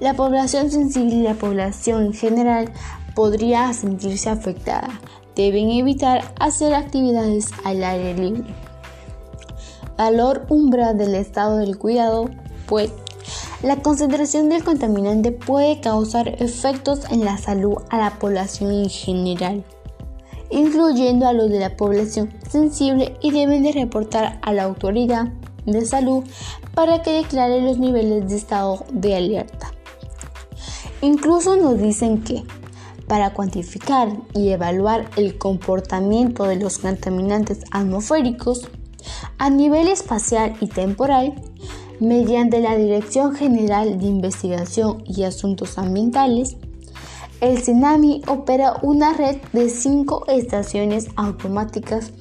La 0.00 0.14
población 0.14 0.70
sensible 0.70 1.16
y 1.16 1.22
la 1.22 1.34
población 1.34 2.06
en 2.06 2.12
general 2.12 2.72
podría 3.14 3.72
sentirse 3.72 4.28
afectada. 4.28 5.00
Deben 5.36 5.70
evitar 5.70 6.32
hacer 6.38 6.74
actividades 6.74 7.50
al 7.64 7.82
aire 7.82 8.14
libre. 8.14 8.54
Valor 9.96 10.46
umbral 10.48 10.98
del 10.98 11.14
estado 11.14 11.58
del 11.58 11.78
cuidado 11.78 12.30
puede. 12.66 12.90
La 13.62 13.76
concentración 13.76 14.48
del 14.48 14.64
contaminante 14.64 15.32
puede 15.32 15.80
causar 15.80 16.28
efectos 16.42 17.00
en 17.10 17.24
la 17.24 17.38
salud 17.38 17.76
a 17.90 17.98
la 17.98 18.18
población 18.18 18.72
en 18.72 18.90
general 18.90 19.64
incluyendo 20.54 21.26
a 21.26 21.32
los 21.32 21.50
de 21.50 21.58
la 21.58 21.76
población 21.76 22.32
sensible 22.48 23.16
y 23.20 23.32
deben 23.32 23.64
de 23.64 23.72
reportar 23.72 24.38
a 24.42 24.52
la 24.52 24.62
autoridad 24.64 25.28
de 25.66 25.84
salud 25.84 26.24
para 26.74 27.02
que 27.02 27.12
declare 27.12 27.60
los 27.60 27.78
niveles 27.78 28.28
de 28.28 28.36
estado 28.36 28.84
de 28.92 29.16
alerta. 29.16 29.73
Incluso 31.04 31.56
nos 31.56 31.78
dicen 31.78 32.22
que 32.22 32.44
para 33.06 33.34
cuantificar 33.34 34.08
y 34.32 34.48
evaluar 34.48 35.10
el 35.16 35.36
comportamiento 35.36 36.44
de 36.44 36.56
los 36.56 36.78
contaminantes 36.78 37.62
atmosféricos 37.72 38.70
a 39.36 39.50
nivel 39.50 39.88
espacial 39.88 40.56
y 40.62 40.66
temporal, 40.66 41.34
mediante 42.00 42.60
la 42.60 42.74
Dirección 42.78 43.34
General 43.34 43.98
de 43.98 44.06
Investigación 44.06 45.04
y 45.04 45.24
Asuntos 45.24 45.76
Ambientales, 45.76 46.56
el 47.42 47.60
Tsunami 47.60 48.22
opera 48.26 48.78
una 48.80 49.12
red 49.12 49.36
de 49.52 49.68
cinco 49.68 50.24
estaciones 50.26 51.08
automáticas 51.16 52.12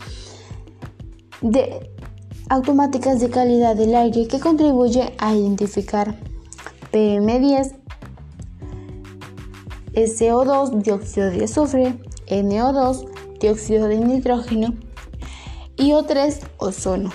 de, 1.42 1.90
automáticas 2.50 3.22
de 3.22 3.30
calidad 3.30 3.78
del 3.78 3.96
aire 3.96 4.28
que 4.28 4.42
contribuye 4.42 5.14
a 5.20 5.34
identificar 5.34 6.20
PM10, 6.92 7.83
SO2, 9.94 10.82
dióxido 10.82 11.30
de 11.30 11.44
azufre, 11.44 11.96
NO2, 12.28 13.06
dióxido 13.40 13.88
de 13.88 13.98
nitrógeno 13.98 14.74
y 15.78 15.92
O3 15.92 16.40
ozono. 16.58 17.12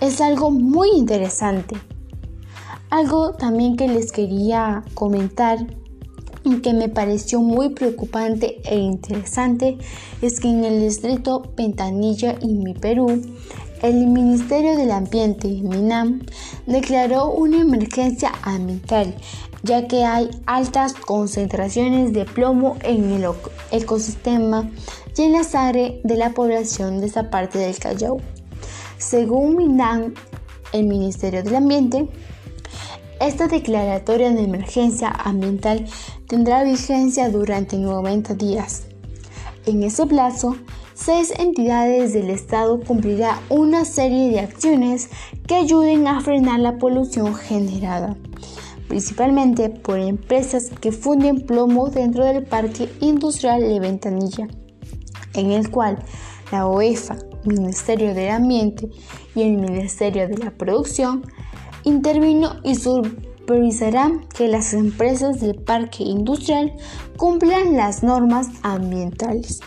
Es 0.00 0.20
algo 0.20 0.50
muy 0.50 0.90
interesante. 0.90 1.76
Algo 2.90 3.32
también 3.32 3.76
que 3.76 3.88
les 3.88 4.12
quería 4.12 4.84
comentar 4.94 5.58
y 6.44 6.60
que 6.60 6.74
me 6.74 6.88
pareció 6.88 7.40
muy 7.40 7.70
preocupante 7.70 8.60
e 8.64 8.76
interesante 8.76 9.78
es 10.20 10.40
que 10.40 10.48
en 10.48 10.64
el 10.64 10.80
distrito 10.80 11.42
Pentanilla 11.42 12.36
y 12.40 12.48
mi 12.54 12.74
Perú, 12.74 13.22
el 13.82 14.06
Ministerio 14.06 14.76
del 14.76 14.92
Ambiente, 14.92 15.48
MINAM, 15.48 16.20
declaró 16.66 17.30
una 17.30 17.60
emergencia 17.62 18.32
ambiental 18.42 19.14
ya 19.64 19.88
que 19.88 20.04
hay 20.04 20.30
altas 20.46 20.92
concentraciones 20.92 22.12
de 22.12 22.26
plomo 22.26 22.76
en 22.82 23.10
el 23.10 23.26
ecosistema 23.72 24.70
y 25.16 25.22
en 25.22 25.32
la 25.32 25.42
sangre 25.42 26.00
de 26.04 26.16
la 26.16 26.30
población 26.30 27.00
de 27.00 27.06
esa 27.06 27.30
parte 27.30 27.58
del 27.58 27.78
Callao. 27.78 28.18
Según 28.98 29.56
MINAM, 29.56 30.14
el 30.72 30.84
Ministerio 30.84 31.42
del 31.42 31.56
Ambiente, 31.56 32.08
esta 33.20 33.46
declaratoria 33.46 34.30
de 34.32 34.42
emergencia 34.42 35.08
ambiental 35.08 35.86
tendrá 36.28 36.62
vigencia 36.62 37.30
durante 37.30 37.78
90 37.78 38.34
días. 38.34 38.82
En 39.64 39.82
ese 39.82 40.04
plazo, 40.04 40.56
seis 40.92 41.32
entidades 41.38 42.12
del 42.12 42.28
Estado 42.28 42.80
cumplirán 42.80 43.38
una 43.48 43.86
serie 43.86 44.28
de 44.30 44.40
acciones 44.40 45.08
que 45.46 45.54
ayuden 45.54 46.06
a 46.06 46.20
frenar 46.20 46.60
la 46.60 46.76
polución 46.76 47.34
generada, 47.34 48.16
principalmente 48.94 49.70
por 49.70 49.98
empresas 49.98 50.70
que 50.80 50.92
funden 50.92 51.40
plomo 51.40 51.90
dentro 51.90 52.24
del 52.24 52.44
Parque 52.44 52.88
Industrial 53.00 53.60
de 53.60 53.80
Ventanilla, 53.80 54.46
en 55.34 55.50
el 55.50 55.68
cual 55.68 55.98
la 56.52 56.68
OEFA, 56.68 57.16
Ministerio 57.44 58.14
del 58.14 58.30
Ambiente 58.30 58.88
y 59.34 59.42
el 59.42 59.56
Ministerio 59.56 60.28
de 60.28 60.38
la 60.38 60.52
Producción 60.52 61.24
intervino 61.82 62.60
y 62.62 62.76
supervisará 62.76 64.12
que 64.32 64.46
las 64.46 64.72
empresas 64.74 65.40
del 65.40 65.56
parque 65.56 66.04
industrial 66.04 66.72
cumplan 67.16 67.76
las 67.76 68.04
normas 68.04 68.46
ambientales. 68.62 69.58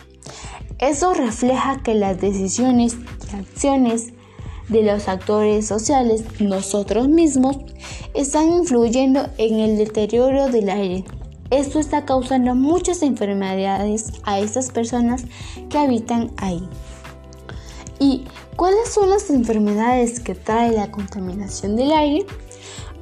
Eso 0.79 1.13
refleja 1.13 1.83
que 1.83 1.95
las 1.95 2.21
decisiones 2.21 2.95
y 3.29 3.35
acciones 3.35 4.13
de 4.69 4.83
los 4.83 5.07
actores 5.07 5.67
sociales, 5.67 6.23
nosotros 6.39 7.07
mismos, 7.07 7.57
están 8.13 8.51
influyendo 8.51 9.27
en 9.37 9.59
el 9.59 9.77
deterioro 9.77 10.49
del 10.49 10.69
aire. 10.69 11.05
Esto 11.49 11.79
está 11.79 12.03
causando 12.03 12.55
muchas 12.55 13.01
enfermedades 13.01 14.11
a 14.23 14.39
esas 14.39 14.69
personas 14.69 15.23
que 15.69 15.77
habitan 15.77 16.31
ahí. 16.37 16.67
¿Y 17.99 18.25
cuáles 18.55 18.89
son 18.89 19.09
las 19.09 19.29
enfermedades 19.29 20.19
que 20.19 20.35
trae 20.35 20.73
la 20.73 20.91
contaminación 20.91 21.77
del 21.77 21.91
aire? 21.91 22.25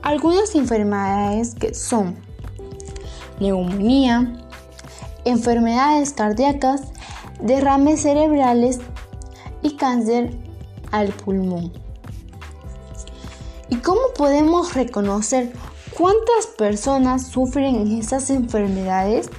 Algunas 0.03 0.53
enfermedades 0.53 1.55
que 1.55 1.73
son 1.73 2.15
neumonía, 3.39 4.31
enfermedades 5.25 6.13
cardíacas, 6.13 6.83
derrames 7.41 8.03
cerebrales 8.03 8.79
y 9.63 9.75
cáncer 9.75 10.37
al 10.97 11.09
pulmón. 11.09 11.71
¿Y 13.69 13.77
cómo 13.77 14.01
podemos 14.15 14.73
reconocer 14.73 15.51
cuántas 15.97 16.47
personas 16.57 17.27
sufren 17.27 17.97
esas 17.97 18.29
enfermedades? 18.29 19.29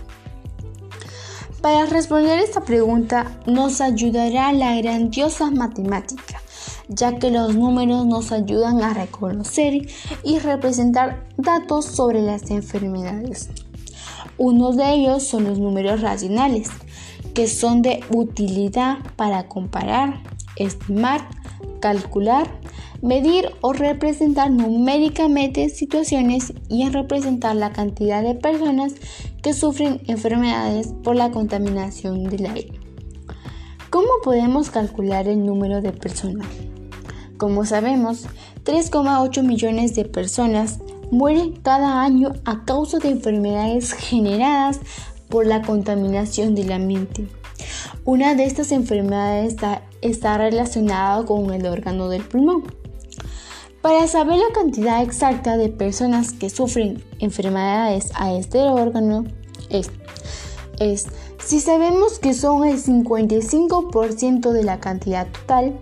Para 1.61 1.87
responder 1.87 2.39
esta 2.39 2.61
pregunta 2.61 3.41
nos 3.47 3.81
ayudará 3.81 4.53
la 4.53 4.77
grandiosa 4.77 5.51
matemática, 5.51 6.41
ya 6.89 7.19
que 7.19 7.31
los 7.31 7.55
números 7.55 8.07
nos 8.07 8.31
ayudan 8.31 8.83
a 8.83 8.95
reconocer 8.95 9.89
y 10.23 10.39
representar 10.39 11.27
datos 11.37 11.87
sobre 11.87 12.23
las 12.23 12.51
enfermedades. 12.51 13.49
Uno 14.39 14.73
de 14.73 14.93
ellos 14.93 15.27
son 15.27 15.45
los 15.45 15.59
números 15.59 16.03
racionales, 16.03 16.69
que 17.35 17.49
son 17.49 17.83
de 17.83 18.05
utilidad 18.11 18.99
para 19.17 19.49
comparar, 19.49 20.23
estimar, 20.57 21.29
calcular, 21.81 22.49
medir 23.03 23.51
o 23.61 23.73
representar 23.73 24.51
numéricamente 24.51 25.69
situaciones 25.69 26.53
y 26.69 26.83
en 26.83 26.93
representar 26.93 27.57
la 27.57 27.73
cantidad 27.73 28.23
de 28.23 28.35
personas 28.35 28.95
que 29.43 29.53
sufren 29.53 30.01
enfermedades 30.07 30.95
por 31.05 31.17
la 31.17 31.31
contaminación 31.31 32.25
del 32.25 32.47
aire. 32.47 32.73
¿Cómo 33.91 34.09
podemos 34.25 34.71
calcular 34.71 35.29
el 35.29 35.47
número 35.47 35.81
de 35.81 35.93
personas? 35.93 36.47
Como 37.39 37.65
sabemos, 37.65 38.27
3,8 38.65 39.43
millones 39.43 39.95
de 39.95 40.05
personas 40.05 40.81
mueren 41.11 41.53
cada 41.63 42.03
año 42.03 42.33
a 42.45 42.65
causa 42.65 42.99
de 42.99 43.11
enfermedades 43.11 43.93
generadas 43.93 44.81
por 45.29 45.47
la 45.47 45.63
contaminación 45.63 46.55
del 46.55 46.73
ambiente. 46.73 47.29
Una 48.07 48.37
de 48.37 48.45
estas 48.45 48.71
enfermedades 48.71 49.55
está, 49.55 49.83
está 50.01 50.39
relacionada 50.39 51.25
con 51.25 51.53
el 51.53 51.67
órgano 51.67 52.09
del 52.09 52.23
pulmón. 52.23 52.63
Para 53.83 54.07
saber 54.07 54.39
la 54.39 54.55
cantidad 54.55 55.03
exacta 55.03 55.57
de 55.57 55.71
personas 55.71 56.33
que 56.33 56.49
sufren 56.49 57.03
enfermedades 57.19 58.13
a 58.15 58.33
este 58.33 58.61
órgano 58.61 59.25
es, 59.71 59.91
es 60.79 61.09
si 61.45 61.59
sabemos 61.59 62.21
que 62.21 62.33
son 62.33 62.65
el 62.65 62.81
55% 62.81 64.53
de 64.53 64.63
la 64.63 64.79
cantidad 64.79 65.27
total, 65.27 65.77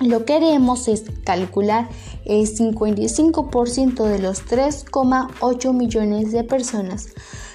lo 0.00 0.24
que 0.24 0.34
haremos 0.34 0.86
es 0.86 1.02
calcular 1.24 1.88
el 2.26 2.46
55% 2.46 4.04
de 4.04 4.18
los 4.20 4.46
3,8 4.46 5.72
millones 5.72 6.30
de 6.30 6.44
personas, 6.44 7.08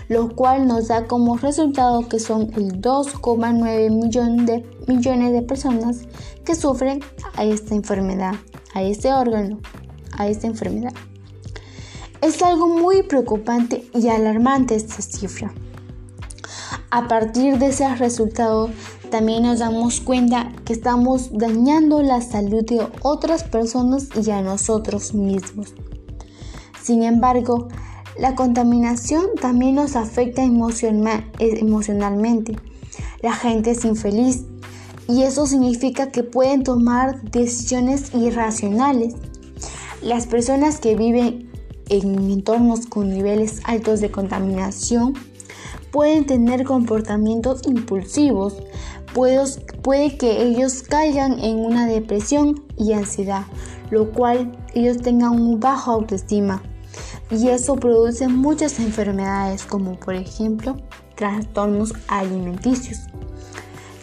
lo 0.08 0.36
cual 0.36 0.68
nos 0.68 0.88
da 0.88 1.08
como 1.08 1.38
resultado 1.38 2.08
que 2.08 2.20
son 2.20 2.52
el 2.56 2.82
2,9 2.82 3.90
millones 3.92 4.46
de, 4.46 4.66
millones 4.88 5.32
de 5.32 5.42
personas 5.42 6.02
que 6.44 6.56
sufren 6.56 7.02
a 7.36 7.44
esta 7.44 7.76
enfermedad 7.76 8.36
a 8.76 8.84
este 8.84 9.12
órgano, 9.12 9.58
a 10.12 10.28
esta 10.28 10.46
enfermedad. 10.46 10.94
Es 12.22 12.44
algo 12.44 12.68
muy 12.68 13.04
preocupante 13.04 13.90
y 13.94 14.10
alarmante 14.10 14.76
esta 14.76 15.02
cifra. 15.02 15.52
A 16.92 17.08
partir 17.08 17.58
de 17.58 17.68
ese 17.68 17.96
resultado, 17.96 18.70
también 19.10 19.44
nos 19.44 19.60
damos 19.60 20.02
cuenta 20.02 20.52
que 20.66 20.74
estamos 20.74 21.30
dañando 21.32 22.02
la 22.02 22.22
salud 22.22 22.64
de 22.66 22.86
otras 23.02 23.44
personas 23.44 24.10
y 24.22 24.30
a 24.32 24.42
nosotros 24.42 25.14
mismos. 25.14 25.74
Sin 26.82 27.04
embargo, 27.04 27.70
la 28.18 28.36
contaminación 28.36 29.28
también 29.40 29.76
nos 29.76 29.96
afecta 29.96 30.44
emocionalmente. 30.44 32.58
La 33.22 33.34
gente 33.34 33.72
es 33.72 33.86
infeliz, 33.86 34.46
y 35.08 35.24
eso 35.24 35.46
significa 35.46 36.12
que 36.12 36.24
pueden 36.24 36.64
tomar 36.64 37.22
decisiones 37.30 38.14
irracionales. 38.14 39.14
Las 40.02 40.26
personas 40.26 40.80
que 40.80 40.96
viven 40.96 41.52
en 41.90 42.32
entornos 42.32 42.88
con 42.88 43.10
niveles 43.10 43.62
altos 43.66 44.02
de 44.02 44.10
contaminación 44.10 45.14
pueden 45.92 46.26
tener 46.26 46.64
comportamientos 46.64 47.62
impulsivos, 47.68 48.64
puede, 49.14 50.18
que 50.18 50.44
ellos 50.44 50.82
caigan 50.82 51.40
en 51.40 51.60
una 51.60 51.88
depresión 51.88 52.66
y 52.78 52.94
ansiedad, 52.94 53.44
lo 53.92 54.12
cual 54.12 54.58
ellos 54.74 54.98
tengan 54.98 55.40
un 55.40 55.60
bajo 55.60 55.92
autoestima. 55.92 56.64
Y 57.32 57.50
eso 57.50 57.76
produce 57.76 58.28
muchas 58.28 58.80
enfermedades 58.80 59.66
como 59.66 60.00
por 60.00 60.16
ejemplo 60.16 60.78
trastornos 61.16 61.94
alimenticios 62.08 63.00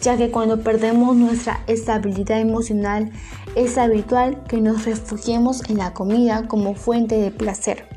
ya 0.03 0.17
que 0.17 0.31
cuando 0.31 0.59
perdemos 0.61 1.15
nuestra 1.15 1.63
estabilidad 1.65 2.39
emocional 2.41 3.11
es 3.55 3.77
habitual 3.77 4.43
que 4.43 4.59
nos 4.59 4.83
refugiemos 4.83 5.69
en 5.69 5.77
la 5.77 5.93
comida 5.93 6.47
como 6.49 6.75
fuente 6.75 7.15
de 7.15 7.31
placer. 7.31 7.87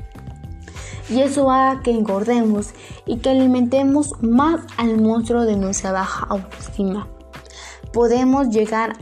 Y 1.10 1.20
eso 1.20 1.50
haga 1.50 1.82
que 1.82 1.90
engordemos 1.90 2.70
y 3.06 3.18
que 3.18 3.30
alimentemos 3.30 4.12
más 4.22 4.60
al 4.76 5.00
monstruo 5.00 5.44
de 5.44 5.56
nuestra 5.56 5.92
baja 5.92 6.26
autoestima. 6.30 7.08
Podemos 7.92 8.50
llegar 8.50 8.96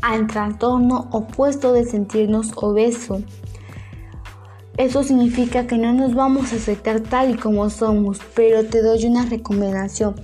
al 0.00 0.26
trastorno 0.26 1.08
opuesto 1.12 1.74
de 1.74 1.84
sentirnos 1.84 2.52
obeso. 2.56 3.20
Eso 4.80 5.02
significa 5.02 5.66
que 5.66 5.76
no 5.76 5.92
nos 5.92 6.14
vamos 6.14 6.52
a 6.52 6.56
aceptar 6.56 7.00
tal 7.00 7.32
y 7.32 7.34
como 7.34 7.68
somos, 7.68 8.18
pero 8.34 8.64
te 8.64 8.80
doy 8.80 9.04
una 9.04 9.26
recomendación 9.26 10.14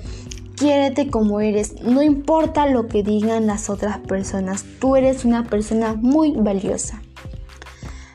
Quiérete 0.56 1.10
como 1.10 1.42
eres, 1.42 1.82
no 1.82 2.02
importa 2.02 2.66
lo 2.66 2.88
que 2.88 3.02
digan 3.02 3.46
las 3.46 3.68
otras 3.68 3.98
personas, 3.98 4.64
tú 4.80 4.96
eres 4.96 5.26
una 5.26 5.44
persona 5.44 5.92
muy 5.92 6.32
valiosa. 6.32 7.02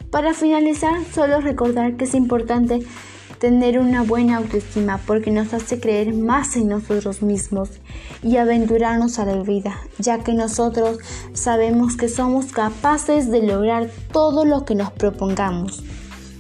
Para 0.10 0.34
finalizar, 0.34 1.06
solo 1.14 1.40
recordar 1.40 1.98
que 1.98 2.06
es 2.06 2.16
importante 2.16 2.80
tener 3.38 3.78
una 3.78 4.02
buena 4.02 4.38
autoestima 4.38 5.00
porque 5.06 5.30
nos 5.30 5.54
hace 5.54 5.80
creer 5.80 6.16
más 6.16 6.56
en 6.56 6.70
nosotros 6.70 7.22
mismos 7.22 7.70
y 8.24 8.38
aventurarnos 8.38 9.20
a 9.20 9.26
la 9.26 9.36
vida, 9.44 9.78
ya 10.00 10.24
que 10.24 10.34
nosotros 10.34 10.98
sabemos 11.34 11.96
que 11.96 12.10
somos 12.10 12.48
capaces 12.48 13.30
de 13.30 13.44
lograr 13.44 13.92
todo 14.12 14.46
lo 14.46 14.66
que 14.66 14.74
nos 14.74 14.92
propongamos. 14.92 15.84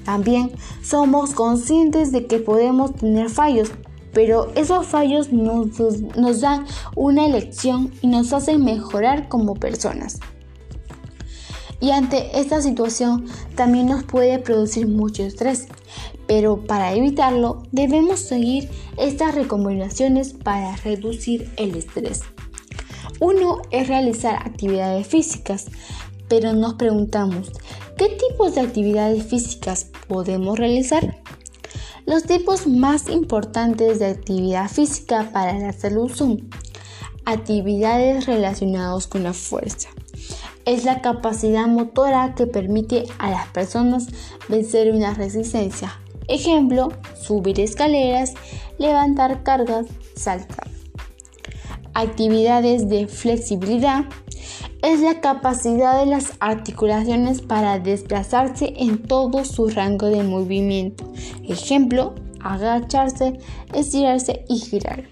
También 0.03 0.51
somos 0.81 1.33
conscientes 1.33 2.11
de 2.11 2.25
que 2.27 2.39
podemos 2.39 2.95
tener 2.95 3.29
fallos, 3.29 3.71
pero 4.13 4.51
esos 4.55 4.85
fallos 4.85 5.31
nos, 5.31 5.79
nos 6.17 6.41
dan 6.41 6.65
una 6.95 7.25
elección 7.25 7.91
y 8.01 8.07
nos 8.07 8.33
hacen 8.33 8.63
mejorar 8.63 9.29
como 9.29 9.55
personas. 9.55 10.19
Y 11.79 11.89
ante 11.91 12.39
esta 12.39 12.61
situación 12.61 13.25
también 13.55 13.87
nos 13.87 14.03
puede 14.03 14.37
producir 14.37 14.87
mucho 14.87 15.23
estrés, 15.23 15.67
pero 16.27 16.61
para 16.61 16.93
evitarlo 16.93 17.63
debemos 17.71 18.19
seguir 18.19 18.69
estas 18.97 19.33
recomendaciones 19.33 20.33
para 20.33 20.75
reducir 20.77 21.51
el 21.57 21.75
estrés. 21.75 22.21
Uno 23.19 23.61
es 23.71 23.87
realizar 23.87 24.35
actividades 24.35 25.07
físicas, 25.07 25.67
pero 26.27 26.53
nos 26.53 26.75
preguntamos, 26.75 27.51
¿qué 27.97 28.09
tipos 28.09 28.55
de 28.55 28.61
actividades 28.61 29.25
físicas 29.25 29.87
podemos 30.07 30.57
realizar? 30.57 31.17
Los 32.05 32.23
tipos 32.23 32.67
más 32.67 33.07
importantes 33.09 33.99
de 33.99 34.07
actividad 34.07 34.69
física 34.69 35.29
para 35.31 35.53
la 35.57 35.71
salud 35.71 36.11
son 36.11 36.49
actividades 37.25 38.25
relacionadas 38.25 39.07
con 39.07 39.23
la 39.23 39.33
fuerza, 39.33 39.89
es 40.65 40.83
la 40.83 41.01
capacidad 41.01 41.67
motora 41.67 42.33
que 42.35 42.47
permite 42.47 43.05
a 43.19 43.29
las 43.29 43.47
personas 43.49 44.07
vencer 44.49 44.91
una 44.91 45.13
resistencia. 45.13 45.99
Ejemplo, 46.27 46.89
subir 47.19 47.59
escaleras, 47.59 48.33
levantar 48.77 49.43
cargas, 49.43 49.85
saltar. 50.15 50.67
Actividades 51.93 52.89
de 52.89 53.07
flexibilidad 53.07 54.05
es 54.81 54.99
la 54.99 55.21
capacidad 55.21 55.99
de 55.99 56.07
las 56.07 56.33
articulaciones 56.39 57.41
para 57.41 57.79
desplazarse 57.79 58.73
en 58.77 59.03
todo 59.03 59.45
su 59.45 59.67
rango 59.67 60.07
de 60.07 60.23
movimiento. 60.23 61.11
Ejemplo, 61.47 62.15
agacharse, 62.39 63.39
estirarse 63.73 64.43
y 64.49 64.57
girar. 64.57 65.03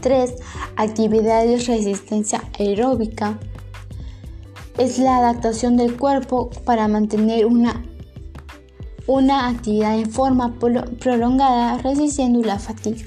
3. 0.00 0.34
Actividades 0.76 1.66
de 1.66 1.74
resistencia 1.74 2.42
aeróbica 2.58 3.38
es 4.78 4.98
la 4.98 5.18
adaptación 5.18 5.76
del 5.76 5.96
cuerpo 5.96 6.50
para 6.64 6.88
mantener 6.88 7.46
una, 7.46 7.82
una 9.06 9.48
actividad 9.48 9.98
en 9.98 10.10
forma 10.10 10.54
prolongada 10.58 11.78
resistiendo 11.78 12.40
la 12.42 12.58
fatiga. 12.58 13.06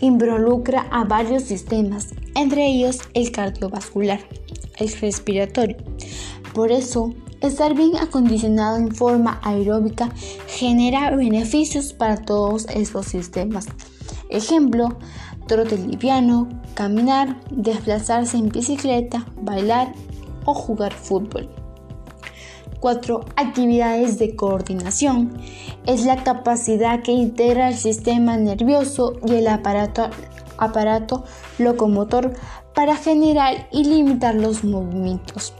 Involucra 0.00 0.86
a 0.92 1.04
varios 1.04 1.42
sistemas, 1.42 2.14
entre 2.36 2.66
ellos 2.66 3.00
el 3.14 3.32
cardiovascular, 3.32 4.20
el 4.78 4.92
respiratorio. 5.00 5.76
Por 6.54 6.72
eso, 6.72 7.14
estar 7.40 7.74
bien 7.74 7.96
acondicionado 7.96 8.76
en 8.78 8.94
forma 8.94 9.40
aeróbica 9.42 10.10
genera 10.46 11.14
beneficios 11.14 11.92
para 11.92 12.16
todos 12.16 12.66
esos 12.68 13.06
sistemas. 13.06 13.66
Ejemplo, 14.30 14.98
trote 15.46 15.78
liviano, 15.78 16.48
caminar, 16.74 17.40
desplazarse 17.50 18.36
en 18.36 18.48
bicicleta, 18.48 19.26
bailar, 19.40 19.92
o 20.48 20.54
jugar 20.54 20.94
fútbol. 20.94 21.48
4. 22.80 23.20
Actividades 23.36 24.18
de 24.18 24.34
coordinación. 24.34 25.36
Es 25.86 26.04
la 26.04 26.22
capacidad 26.24 27.02
que 27.02 27.12
integra 27.12 27.68
el 27.68 27.76
sistema 27.76 28.36
nervioso 28.36 29.14
y 29.26 29.34
el 29.34 29.48
aparato, 29.48 30.08
aparato 30.58 31.24
locomotor 31.58 32.32
para 32.74 32.96
generar 32.96 33.68
y 33.72 33.84
limitar 33.84 34.34
los 34.34 34.64
movimientos. 34.64 35.54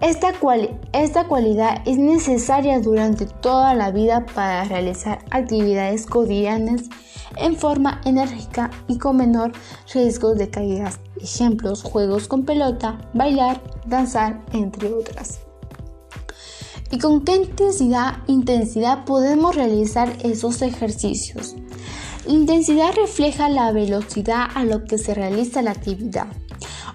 Esta, 0.00 0.32
esta, 0.92 1.28
cualidad 1.28 1.82
es 1.86 1.96
necesaria 1.96 2.80
durante 2.80 3.26
toda 3.26 3.72
la 3.74 3.92
vida 3.92 4.26
para 4.34 4.64
realizar 4.64 5.24
actividades 5.30 6.06
cotidianas 6.06 6.82
en 7.36 7.56
forma 7.56 8.00
enérgica 8.04 8.72
y 8.88 8.98
con 8.98 9.18
menor 9.18 9.52
riesgo 9.94 10.34
de 10.34 10.50
caídas. 10.50 10.98
Ejemplos, 11.20 11.84
juegos 11.84 12.26
con 12.26 12.44
pelota, 12.44 12.98
bailar, 13.14 13.62
danzar, 13.86 14.42
entre 14.52 14.92
otras. 14.92 15.38
¿Y 16.90 16.98
con 16.98 17.24
qué 17.24 17.36
intensidad, 17.36 18.18
intensidad 18.26 19.04
podemos 19.04 19.54
realizar 19.54 20.12
esos 20.24 20.62
ejercicios? 20.62 21.54
Intensidad 22.26 22.94
refleja 22.94 23.48
la 23.48 23.72
velocidad 23.72 24.46
a 24.54 24.64
lo 24.64 24.84
que 24.84 24.96
se 24.96 25.12
realiza 25.12 25.60
la 25.60 25.72
actividad 25.72 26.26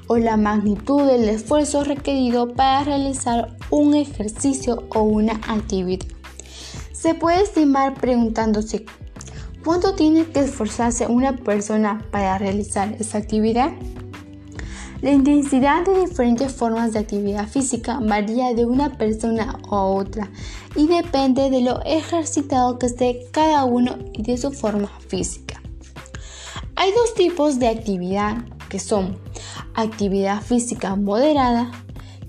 o 0.08 0.18
la 0.18 0.38
magnitud 0.38 1.06
del 1.06 1.28
esfuerzo 1.28 1.84
requerido 1.84 2.54
para 2.54 2.84
realizar 2.86 3.58
un 3.70 3.94
ejercicio 3.94 4.84
o 4.96 5.02
una 5.02 5.34
actividad. 5.48 6.08
Se 6.94 7.14
puede 7.14 7.44
estimar 7.44 7.96
preguntándose 7.96 8.86
¿Cuánto 9.68 9.96
tiene 9.96 10.26
que 10.26 10.40
esforzarse 10.40 11.08
una 11.08 11.36
persona 11.36 12.02
para 12.10 12.38
realizar 12.38 12.96
esa 13.00 13.18
actividad? 13.18 13.74
La 15.02 15.12
intensidad 15.12 15.86
de 15.86 16.06
diferentes 16.06 16.54
formas 16.54 16.94
de 16.94 17.00
actividad 17.00 17.48
física 17.48 18.00
varía 18.02 18.54
de 18.54 18.66
una 18.66 18.98
persona 18.98 19.60
a 19.70 19.76
otra 19.84 20.30
y 20.76 20.88
depende 20.88 21.50
de 21.50 21.62
lo 21.62 21.82
ejercitado 21.84 22.80
que 22.80 22.88
esté 22.88 23.28
cada 23.32 23.64
uno 23.66 23.98
y 24.14 24.24
de 24.24 24.38
su 24.38 24.52
forma 24.52 24.90
física. 25.08 25.62
Hay 26.76 26.92
dos 26.92 27.14
tipos 27.14 27.60
de 27.60 27.68
actividad 27.68 28.38
que 28.70 28.80
son 28.80 29.18
actividad 29.76 30.42
física 30.42 30.96
moderada, 30.96 31.72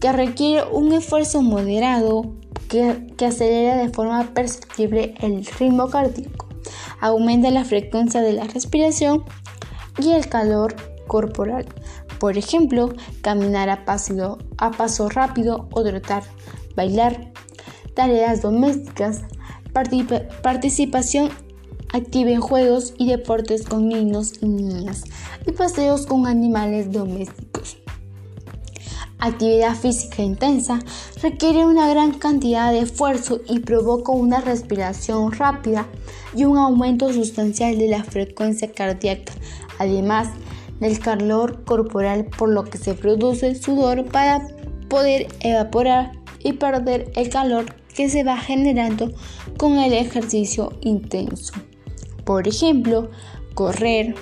que 0.01 0.13
requiere 0.13 0.65
un 0.71 0.93
esfuerzo 0.93 1.43
moderado 1.43 2.35
que, 2.69 3.15
que 3.17 3.27
acelera 3.27 3.77
de 3.77 3.89
forma 3.89 4.35
perceptible 4.35 5.15
el 5.21 5.45
ritmo 5.59 5.89
cardíaco 5.89 6.49
aumenta 7.01 7.51
la 7.51 7.65
frecuencia 7.65 8.21
de 8.21 8.33
la 8.33 8.45
respiración 8.45 9.25
y 9.99 10.13
el 10.13 10.29
calor 10.29 10.75
corporal. 11.09 11.67
Por 12.21 12.39
ejemplo, 12.39 12.95
caminar 13.21 13.69
a 13.69 13.85
paso, 13.85 14.39
a 14.59 14.71
paso 14.71 15.09
rápido 15.09 15.69
o 15.73 15.83
trotar, 15.83 16.23
bailar, 16.77 17.33
tareas 17.95 18.43
domésticas, 18.43 19.23
participación 20.43 21.31
activa 21.93 22.31
en 22.31 22.41
juegos 22.41 22.95
y 22.99 23.09
deportes 23.09 23.65
con 23.65 23.89
niños 23.89 24.35
y 24.41 24.47
niñas 24.47 25.05
y 25.47 25.53
paseos 25.53 26.07
con 26.07 26.27
animales 26.27 26.93
domésticos. 26.93 27.79
Actividad 29.21 29.75
física 29.75 30.23
intensa 30.23 30.79
requiere 31.23 31.67
una 31.67 31.89
gran 31.89 32.13
cantidad 32.13 32.71
de 32.71 32.81
esfuerzo 32.81 33.41
y 33.49 33.59
provoca 33.59 34.13
una 34.13 34.41
respiración 34.41 35.33
rápida 35.33 35.89
y 36.37 36.45
un 36.45 36.57
aumento 36.57 37.13
sustancial 37.13 37.79
de 37.79 37.89
la 37.89 38.05
frecuencia 38.05 38.71
cardíaca, 38.71 39.33
además 39.81 40.29
del 40.81 40.99
calor 40.99 41.65
corporal 41.65 42.27
por 42.27 42.51
lo 42.51 42.65
que 42.65 42.79
se 42.79 42.95
produce 42.95 43.55
sudor 43.55 44.05
para 44.07 44.47
poder 44.89 45.29
evaporar 45.41 46.13
y 46.41 46.53
perder 46.53 47.11
el 47.17 47.29
calor 47.31 47.67
que 47.95 48.09
se 48.09 48.25
va 48.25 48.37
generando 48.37 49.11
con 49.57 49.79
el 49.79 49.93
ejercicio 49.93 50.73
intenso. 50.83 51.53
Por 52.25 52.47
ejemplo, 52.47 53.11
correr, 53.55 54.15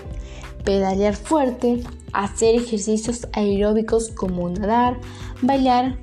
pedalear 0.65 1.15
fuerte, 1.15 1.83
hacer 2.13 2.55
ejercicios 2.55 3.29
aeróbicos 3.33 4.11
como 4.11 4.49
nadar, 4.49 4.99
bailar 5.43 5.99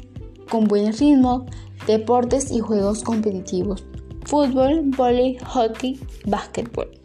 con 0.49 0.65
buen 0.65 0.93
ritmo, 0.93 1.45
deportes 1.87 2.51
y 2.51 2.59
juegos 2.59 3.03
competitivos, 3.03 3.83
fútbol, 4.25 4.83
vóley, 4.95 5.37
hockey, 5.39 5.99
básquetbol. 6.25 7.02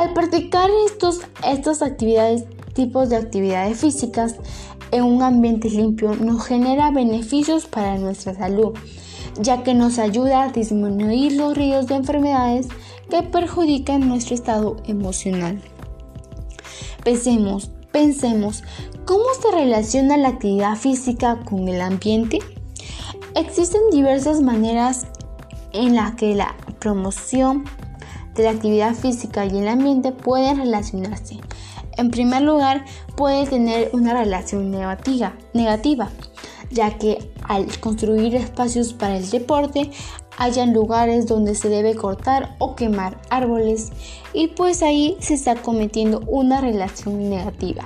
Al 0.00 0.14
practicar 0.14 0.70
estos, 0.86 1.20
estas 1.46 1.82
actividades, 1.82 2.46
tipos 2.72 3.10
de 3.10 3.16
actividades 3.16 3.80
físicas 3.80 4.36
en 4.92 5.04
un 5.04 5.22
ambiente 5.22 5.68
limpio 5.68 6.14
nos 6.14 6.46
genera 6.46 6.90
beneficios 6.90 7.66
para 7.66 7.98
nuestra 7.98 8.34
salud, 8.34 8.72
ya 9.38 9.62
que 9.62 9.74
nos 9.74 9.98
ayuda 9.98 10.44
a 10.44 10.52
disminuir 10.52 11.34
los 11.34 11.54
riesgos 11.54 11.88
de 11.88 11.96
enfermedades 11.96 12.68
que 13.10 13.22
perjudican 13.24 14.08
nuestro 14.08 14.34
estado 14.36 14.76
emocional. 14.86 15.60
Pensemos, 17.04 17.70
pensemos, 17.92 18.62
¿cómo 19.04 19.26
se 19.42 19.54
relaciona 19.54 20.16
la 20.16 20.28
actividad 20.28 20.76
física 20.76 21.40
con 21.44 21.68
el 21.68 21.82
ambiente? 21.82 22.38
Existen 23.34 23.82
diversas 23.92 24.40
maneras 24.40 25.08
en 25.74 25.94
las 25.94 26.14
que 26.14 26.34
la 26.34 26.56
promoción 26.78 27.64
de 28.34 28.44
la 28.44 28.50
actividad 28.50 28.94
física 28.94 29.44
y 29.46 29.58
el 29.58 29.68
ambiente 29.68 30.12
pueden 30.12 30.56
relacionarse. 30.58 31.38
En 31.96 32.10
primer 32.10 32.42
lugar, 32.42 32.84
puede 33.16 33.46
tener 33.46 33.90
una 33.92 34.14
relación 34.14 34.70
negativa, 34.70 35.34
negativa, 35.52 36.08
ya 36.70 36.96
que 36.96 37.32
al 37.42 37.66
construir 37.80 38.34
espacios 38.36 38.94
para 38.94 39.16
el 39.16 39.28
deporte 39.28 39.90
hayan 40.38 40.72
lugares 40.72 41.26
donde 41.26 41.54
se 41.54 41.68
debe 41.68 41.94
cortar 41.94 42.56
o 42.58 42.74
quemar 42.76 43.20
árboles 43.28 43.90
y 44.32 44.48
pues 44.48 44.82
ahí 44.82 45.16
se 45.20 45.34
está 45.34 45.56
cometiendo 45.56 46.20
una 46.26 46.60
relación 46.60 47.28
negativa. 47.28 47.84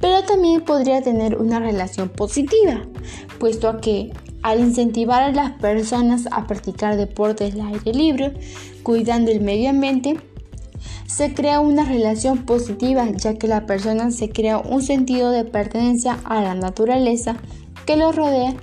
Pero 0.00 0.22
también 0.24 0.62
podría 0.62 1.00
tener 1.00 1.38
una 1.38 1.58
relación 1.58 2.08
positiva, 2.10 2.82
puesto 3.38 3.68
a 3.68 3.80
que 3.80 4.12
al 4.46 4.60
incentivar 4.60 5.24
a 5.24 5.32
las 5.32 5.50
personas 5.54 6.28
a 6.30 6.46
practicar 6.46 6.96
deportes 6.96 7.54
al 7.54 7.62
aire 7.62 7.92
libre, 7.92 8.32
cuidando 8.84 9.32
el 9.32 9.40
medio 9.40 9.70
ambiente, 9.70 10.20
se 11.08 11.34
crea 11.34 11.58
una 11.58 11.84
relación 11.84 12.44
positiva 12.44 13.08
ya 13.10 13.34
que 13.34 13.48
la 13.48 13.66
persona 13.66 14.12
se 14.12 14.30
crea 14.30 14.58
un 14.58 14.82
sentido 14.82 15.32
de 15.32 15.42
pertenencia 15.42 16.20
a 16.22 16.40
la 16.42 16.54
naturaleza 16.54 17.34
que 17.86 17.96
lo 17.96 18.12
rodea 18.12 18.54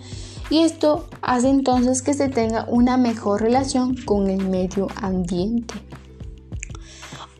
y 0.49 0.59
esto 0.59 1.09
hace 1.21 1.49
entonces 1.49 2.01
que 2.01 2.13
se 2.13 2.29
tenga 2.29 2.65
una 2.69 2.95
mejor 2.95 3.41
relación 3.41 3.97
con 4.05 4.29
el 4.29 4.47
medio 4.47 4.87
ambiente. 4.95 5.73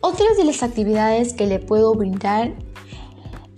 Otras 0.02 0.36
de 0.36 0.44
las 0.44 0.62
actividades 0.62 1.32
que 1.32 1.46
le 1.46 1.60
puedo 1.60 1.94
brindar 1.94 2.52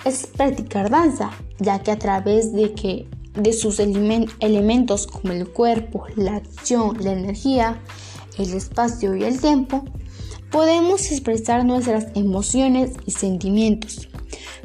es 0.05 0.29
practicar 0.29 0.91
danza, 0.91 1.33
ya 1.59 1.81
que 1.81 1.91
a 1.91 1.99
través 1.99 2.53
de 2.53 2.73
que 2.73 3.09
de 3.37 3.53
sus 3.53 3.79
elementos 3.81 5.07
como 5.07 5.33
el 5.33 5.49
cuerpo, 5.49 6.07
la 6.17 6.37
acción, 6.37 6.97
la 7.01 7.13
energía, 7.13 7.83
el 8.39 8.53
espacio 8.55 9.15
y 9.15 9.25
el 9.25 9.41
tiempo, 9.41 9.85
podemos 10.51 11.11
expresar 11.11 11.65
nuestras 11.65 12.07
emociones 12.15 12.93
y 13.05 13.11
sentimientos. 13.13 14.09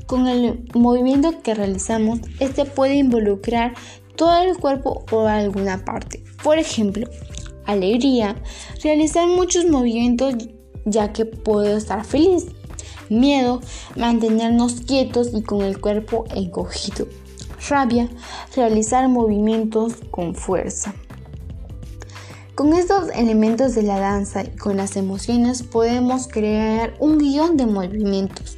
Con 0.06 0.28
el 0.28 0.66
movimiento 0.74 1.42
que 1.42 1.54
realizamos, 1.54 2.20
este 2.40 2.66
puede 2.66 2.96
involucrar 2.96 3.74
todo 4.16 4.42
el 4.42 4.58
cuerpo 4.58 5.06
o 5.12 5.28
alguna 5.28 5.86
parte. 5.86 6.24
Por 6.44 6.58
ejemplo, 6.58 7.08
alegría, 7.66 8.36
realizar 8.84 9.28
muchos 9.28 9.66
movimientos 9.66 10.36
ya 10.86 11.14
que 11.14 11.26
puedo 11.26 11.78
estar 11.78 12.06
feliz. 12.06 12.48
Miedo, 13.10 13.62
mantenernos 13.96 14.82
quietos 14.82 15.32
y 15.34 15.42
con 15.42 15.62
el 15.62 15.80
cuerpo 15.80 16.26
encogido. 16.34 17.08
Rabia, 17.70 18.10
realizar 18.56 19.08
movimientos 19.08 19.94
con 20.10 20.36
fuerza. 20.36 20.94
Con 22.56 22.74
estos 22.74 23.10
elementos 23.16 23.76
de 23.76 23.84
la 23.84 24.00
danza 24.00 24.44
y 24.44 24.50
con 24.58 24.78
las 24.78 24.96
emociones 24.96 25.64
podemos 25.64 26.28
crear 26.28 26.94
un 27.00 27.18
guion 27.18 27.58
de 27.58 27.66
movimientos 27.66 28.58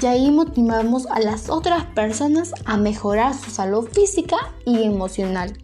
y 0.00 0.06
ahí 0.06 0.30
motivamos 0.30 1.06
a 1.06 1.20
las 1.20 1.48
otras 1.48 1.84
personas 1.86 2.52
a 2.64 2.76
mejorar 2.76 3.34
su 3.34 3.50
salud 3.50 3.88
física 3.90 4.36
y 4.64 4.82
emocional. 4.82 5.56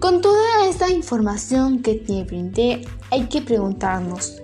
Con 0.00 0.20
toda 0.20 0.66
esta 0.68 0.90
información 0.90 1.80
que 1.80 1.94
te 1.94 2.24
brindé, 2.24 2.84
hay 3.10 3.26
que 3.28 3.40
preguntarnos, 3.40 4.42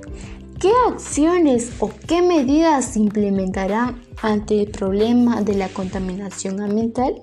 ¿qué 0.60 0.70
acciones 0.88 1.72
o 1.80 1.90
qué 2.06 2.22
medidas 2.22 2.84
se 2.84 3.00
implementarán 3.00 4.00
ante 4.22 4.62
el 4.62 4.70
problema 4.70 5.42
de 5.42 5.54
la 5.54 5.68
contaminación 5.68 6.60
ambiental? 6.60 7.22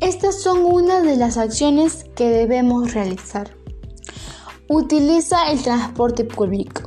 Estas 0.00 0.40
son 0.40 0.64
una 0.64 1.00
de 1.02 1.16
las 1.16 1.36
acciones 1.36 2.04
que 2.14 2.28
debemos 2.28 2.94
realizar. 2.94 3.50
Utiliza 4.68 5.50
el 5.50 5.62
transporte 5.62 6.24
público. 6.24 6.82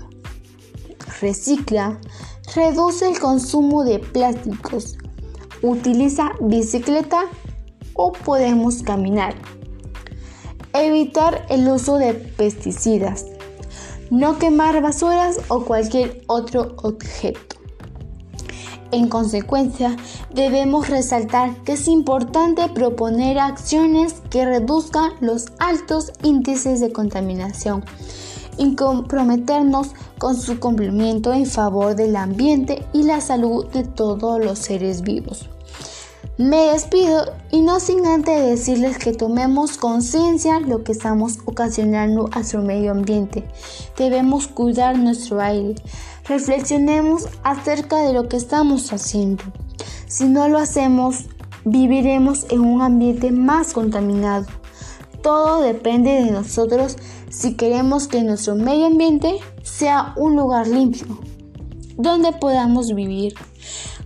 Recicla, 1.20 2.00
Reduce 2.54 3.08
el 3.08 3.18
consumo 3.18 3.86
de 3.86 4.00
plásticos. 4.00 4.98
Utiliza 5.62 6.34
bicicleta 6.42 7.24
o 7.94 8.12
podemos 8.12 8.84
caminar. 8.84 9.36
Evitar 10.74 11.46
el 11.50 11.70
uso 11.70 11.98
de 11.98 12.14
pesticidas. 12.14 13.26
No 14.10 14.38
quemar 14.38 14.82
basuras 14.82 15.40
o 15.48 15.64
cualquier 15.64 16.24
otro 16.28 16.76
objeto. 16.84 17.51
En 18.92 19.08
consecuencia, 19.08 19.96
debemos 20.34 20.90
resaltar 20.90 21.56
que 21.64 21.74
es 21.74 21.88
importante 21.88 22.68
proponer 22.68 23.40
acciones 23.40 24.16
que 24.30 24.46
reduzcan 24.46 25.12
los 25.22 25.48
altos 25.60 26.12
índices 26.24 26.82
de 26.82 26.92
contaminación 26.92 27.86
y 28.58 28.76
comprometernos 28.76 29.92
con 30.18 30.36
su 30.36 30.60
cumplimiento 30.60 31.32
en 31.34 31.46
favor 31.46 31.96
del 31.96 32.18
ambiente 32.18 32.86
y 32.92 33.04
la 33.04 33.22
salud 33.22 33.66
de 33.68 33.84
todos 33.84 34.44
los 34.44 34.60
seres 34.60 35.02
vivos. 35.04 35.48
Me 36.38 36.72
despido 36.72 37.34
y 37.52 37.62
no 37.62 37.80
sin 37.80 38.06
antes 38.08 38.44
decirles 38.44 38.98
que 38.98 39.14
tomemos 39.14 39.78
conciencia 39.78 40.60
lo 40.60 40.84
que 40.84 40.92
estamos 40.92 41.38
ocasionando 41.46 42.30
a 42.32 42.38
nuestro 42.38 42.64
medio 42.64 42.92
ambiente. 42.92 43.44
Debemos 43.98 44.48
cuidar 44.48 44.98
nuestro 44.98 45.40
aire. 45.40 45.76
Reflexionemos 46.28 47.28
acerca 47.44 47.98
de 47.98 48.14
lo 48.14 48.30
que 48.30 48.38
estamos 48.38 48.94
haciendo. 48.94 49.44
Si 50.08 50.26
no 50.26 50.48
lo 50.48 50.58
hacemos, 50.58 51.26
viviremos 51.66 52.46
en 52.50 52.62
un 52.62 52.82
ambiente 52.82 53.32
más 53.32 53.74
contaminado. 53.74 54.46
Todo 55.22 55.62
depende 55.62 56.12
de 56.12 56.32
nosotros 56.32 56.98
si 57.30 57.56
queremos 57.56 58.08
que 58.08 58.24
nuestro 58.24 58.56
medio 58.56 58.88
ambiente 58.88 59.38
sea 59.64 60.14
un 60.18 60.36
lugar 60.36 60.68
limpio, 60.68 61.20
donde 61.98 62.34
podamos 62.34 62.94
vivir. 62.94 63.36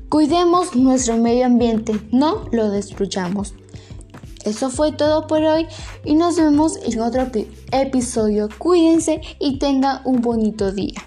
Cuidemos 0.10 0.76
nuestro 0.76 1.18
medio 1.18 1.46
ambiente, 1.46 2.00
no 2.12 2.46
lo 2.52 2.70
destruyamos. 2.70 3.54
Eso 4.44 4.70
fue 4.70 4.92
todo 4.92 5.26
por 5.26 5.42
hoy 5.42 5.66
y 6.04 6.14
nos 6.14 6.38
vemos 6.38 6.78
en 6.78 7.02
otro 7.02 7.28
episodio. 7.72 8.48
Cuídense 8.60 9.22
y 9.40 9.58
tengan 9.58 10.02
un 10.06 10.22
bonito 10.22 10.72
día. 10.72 11.02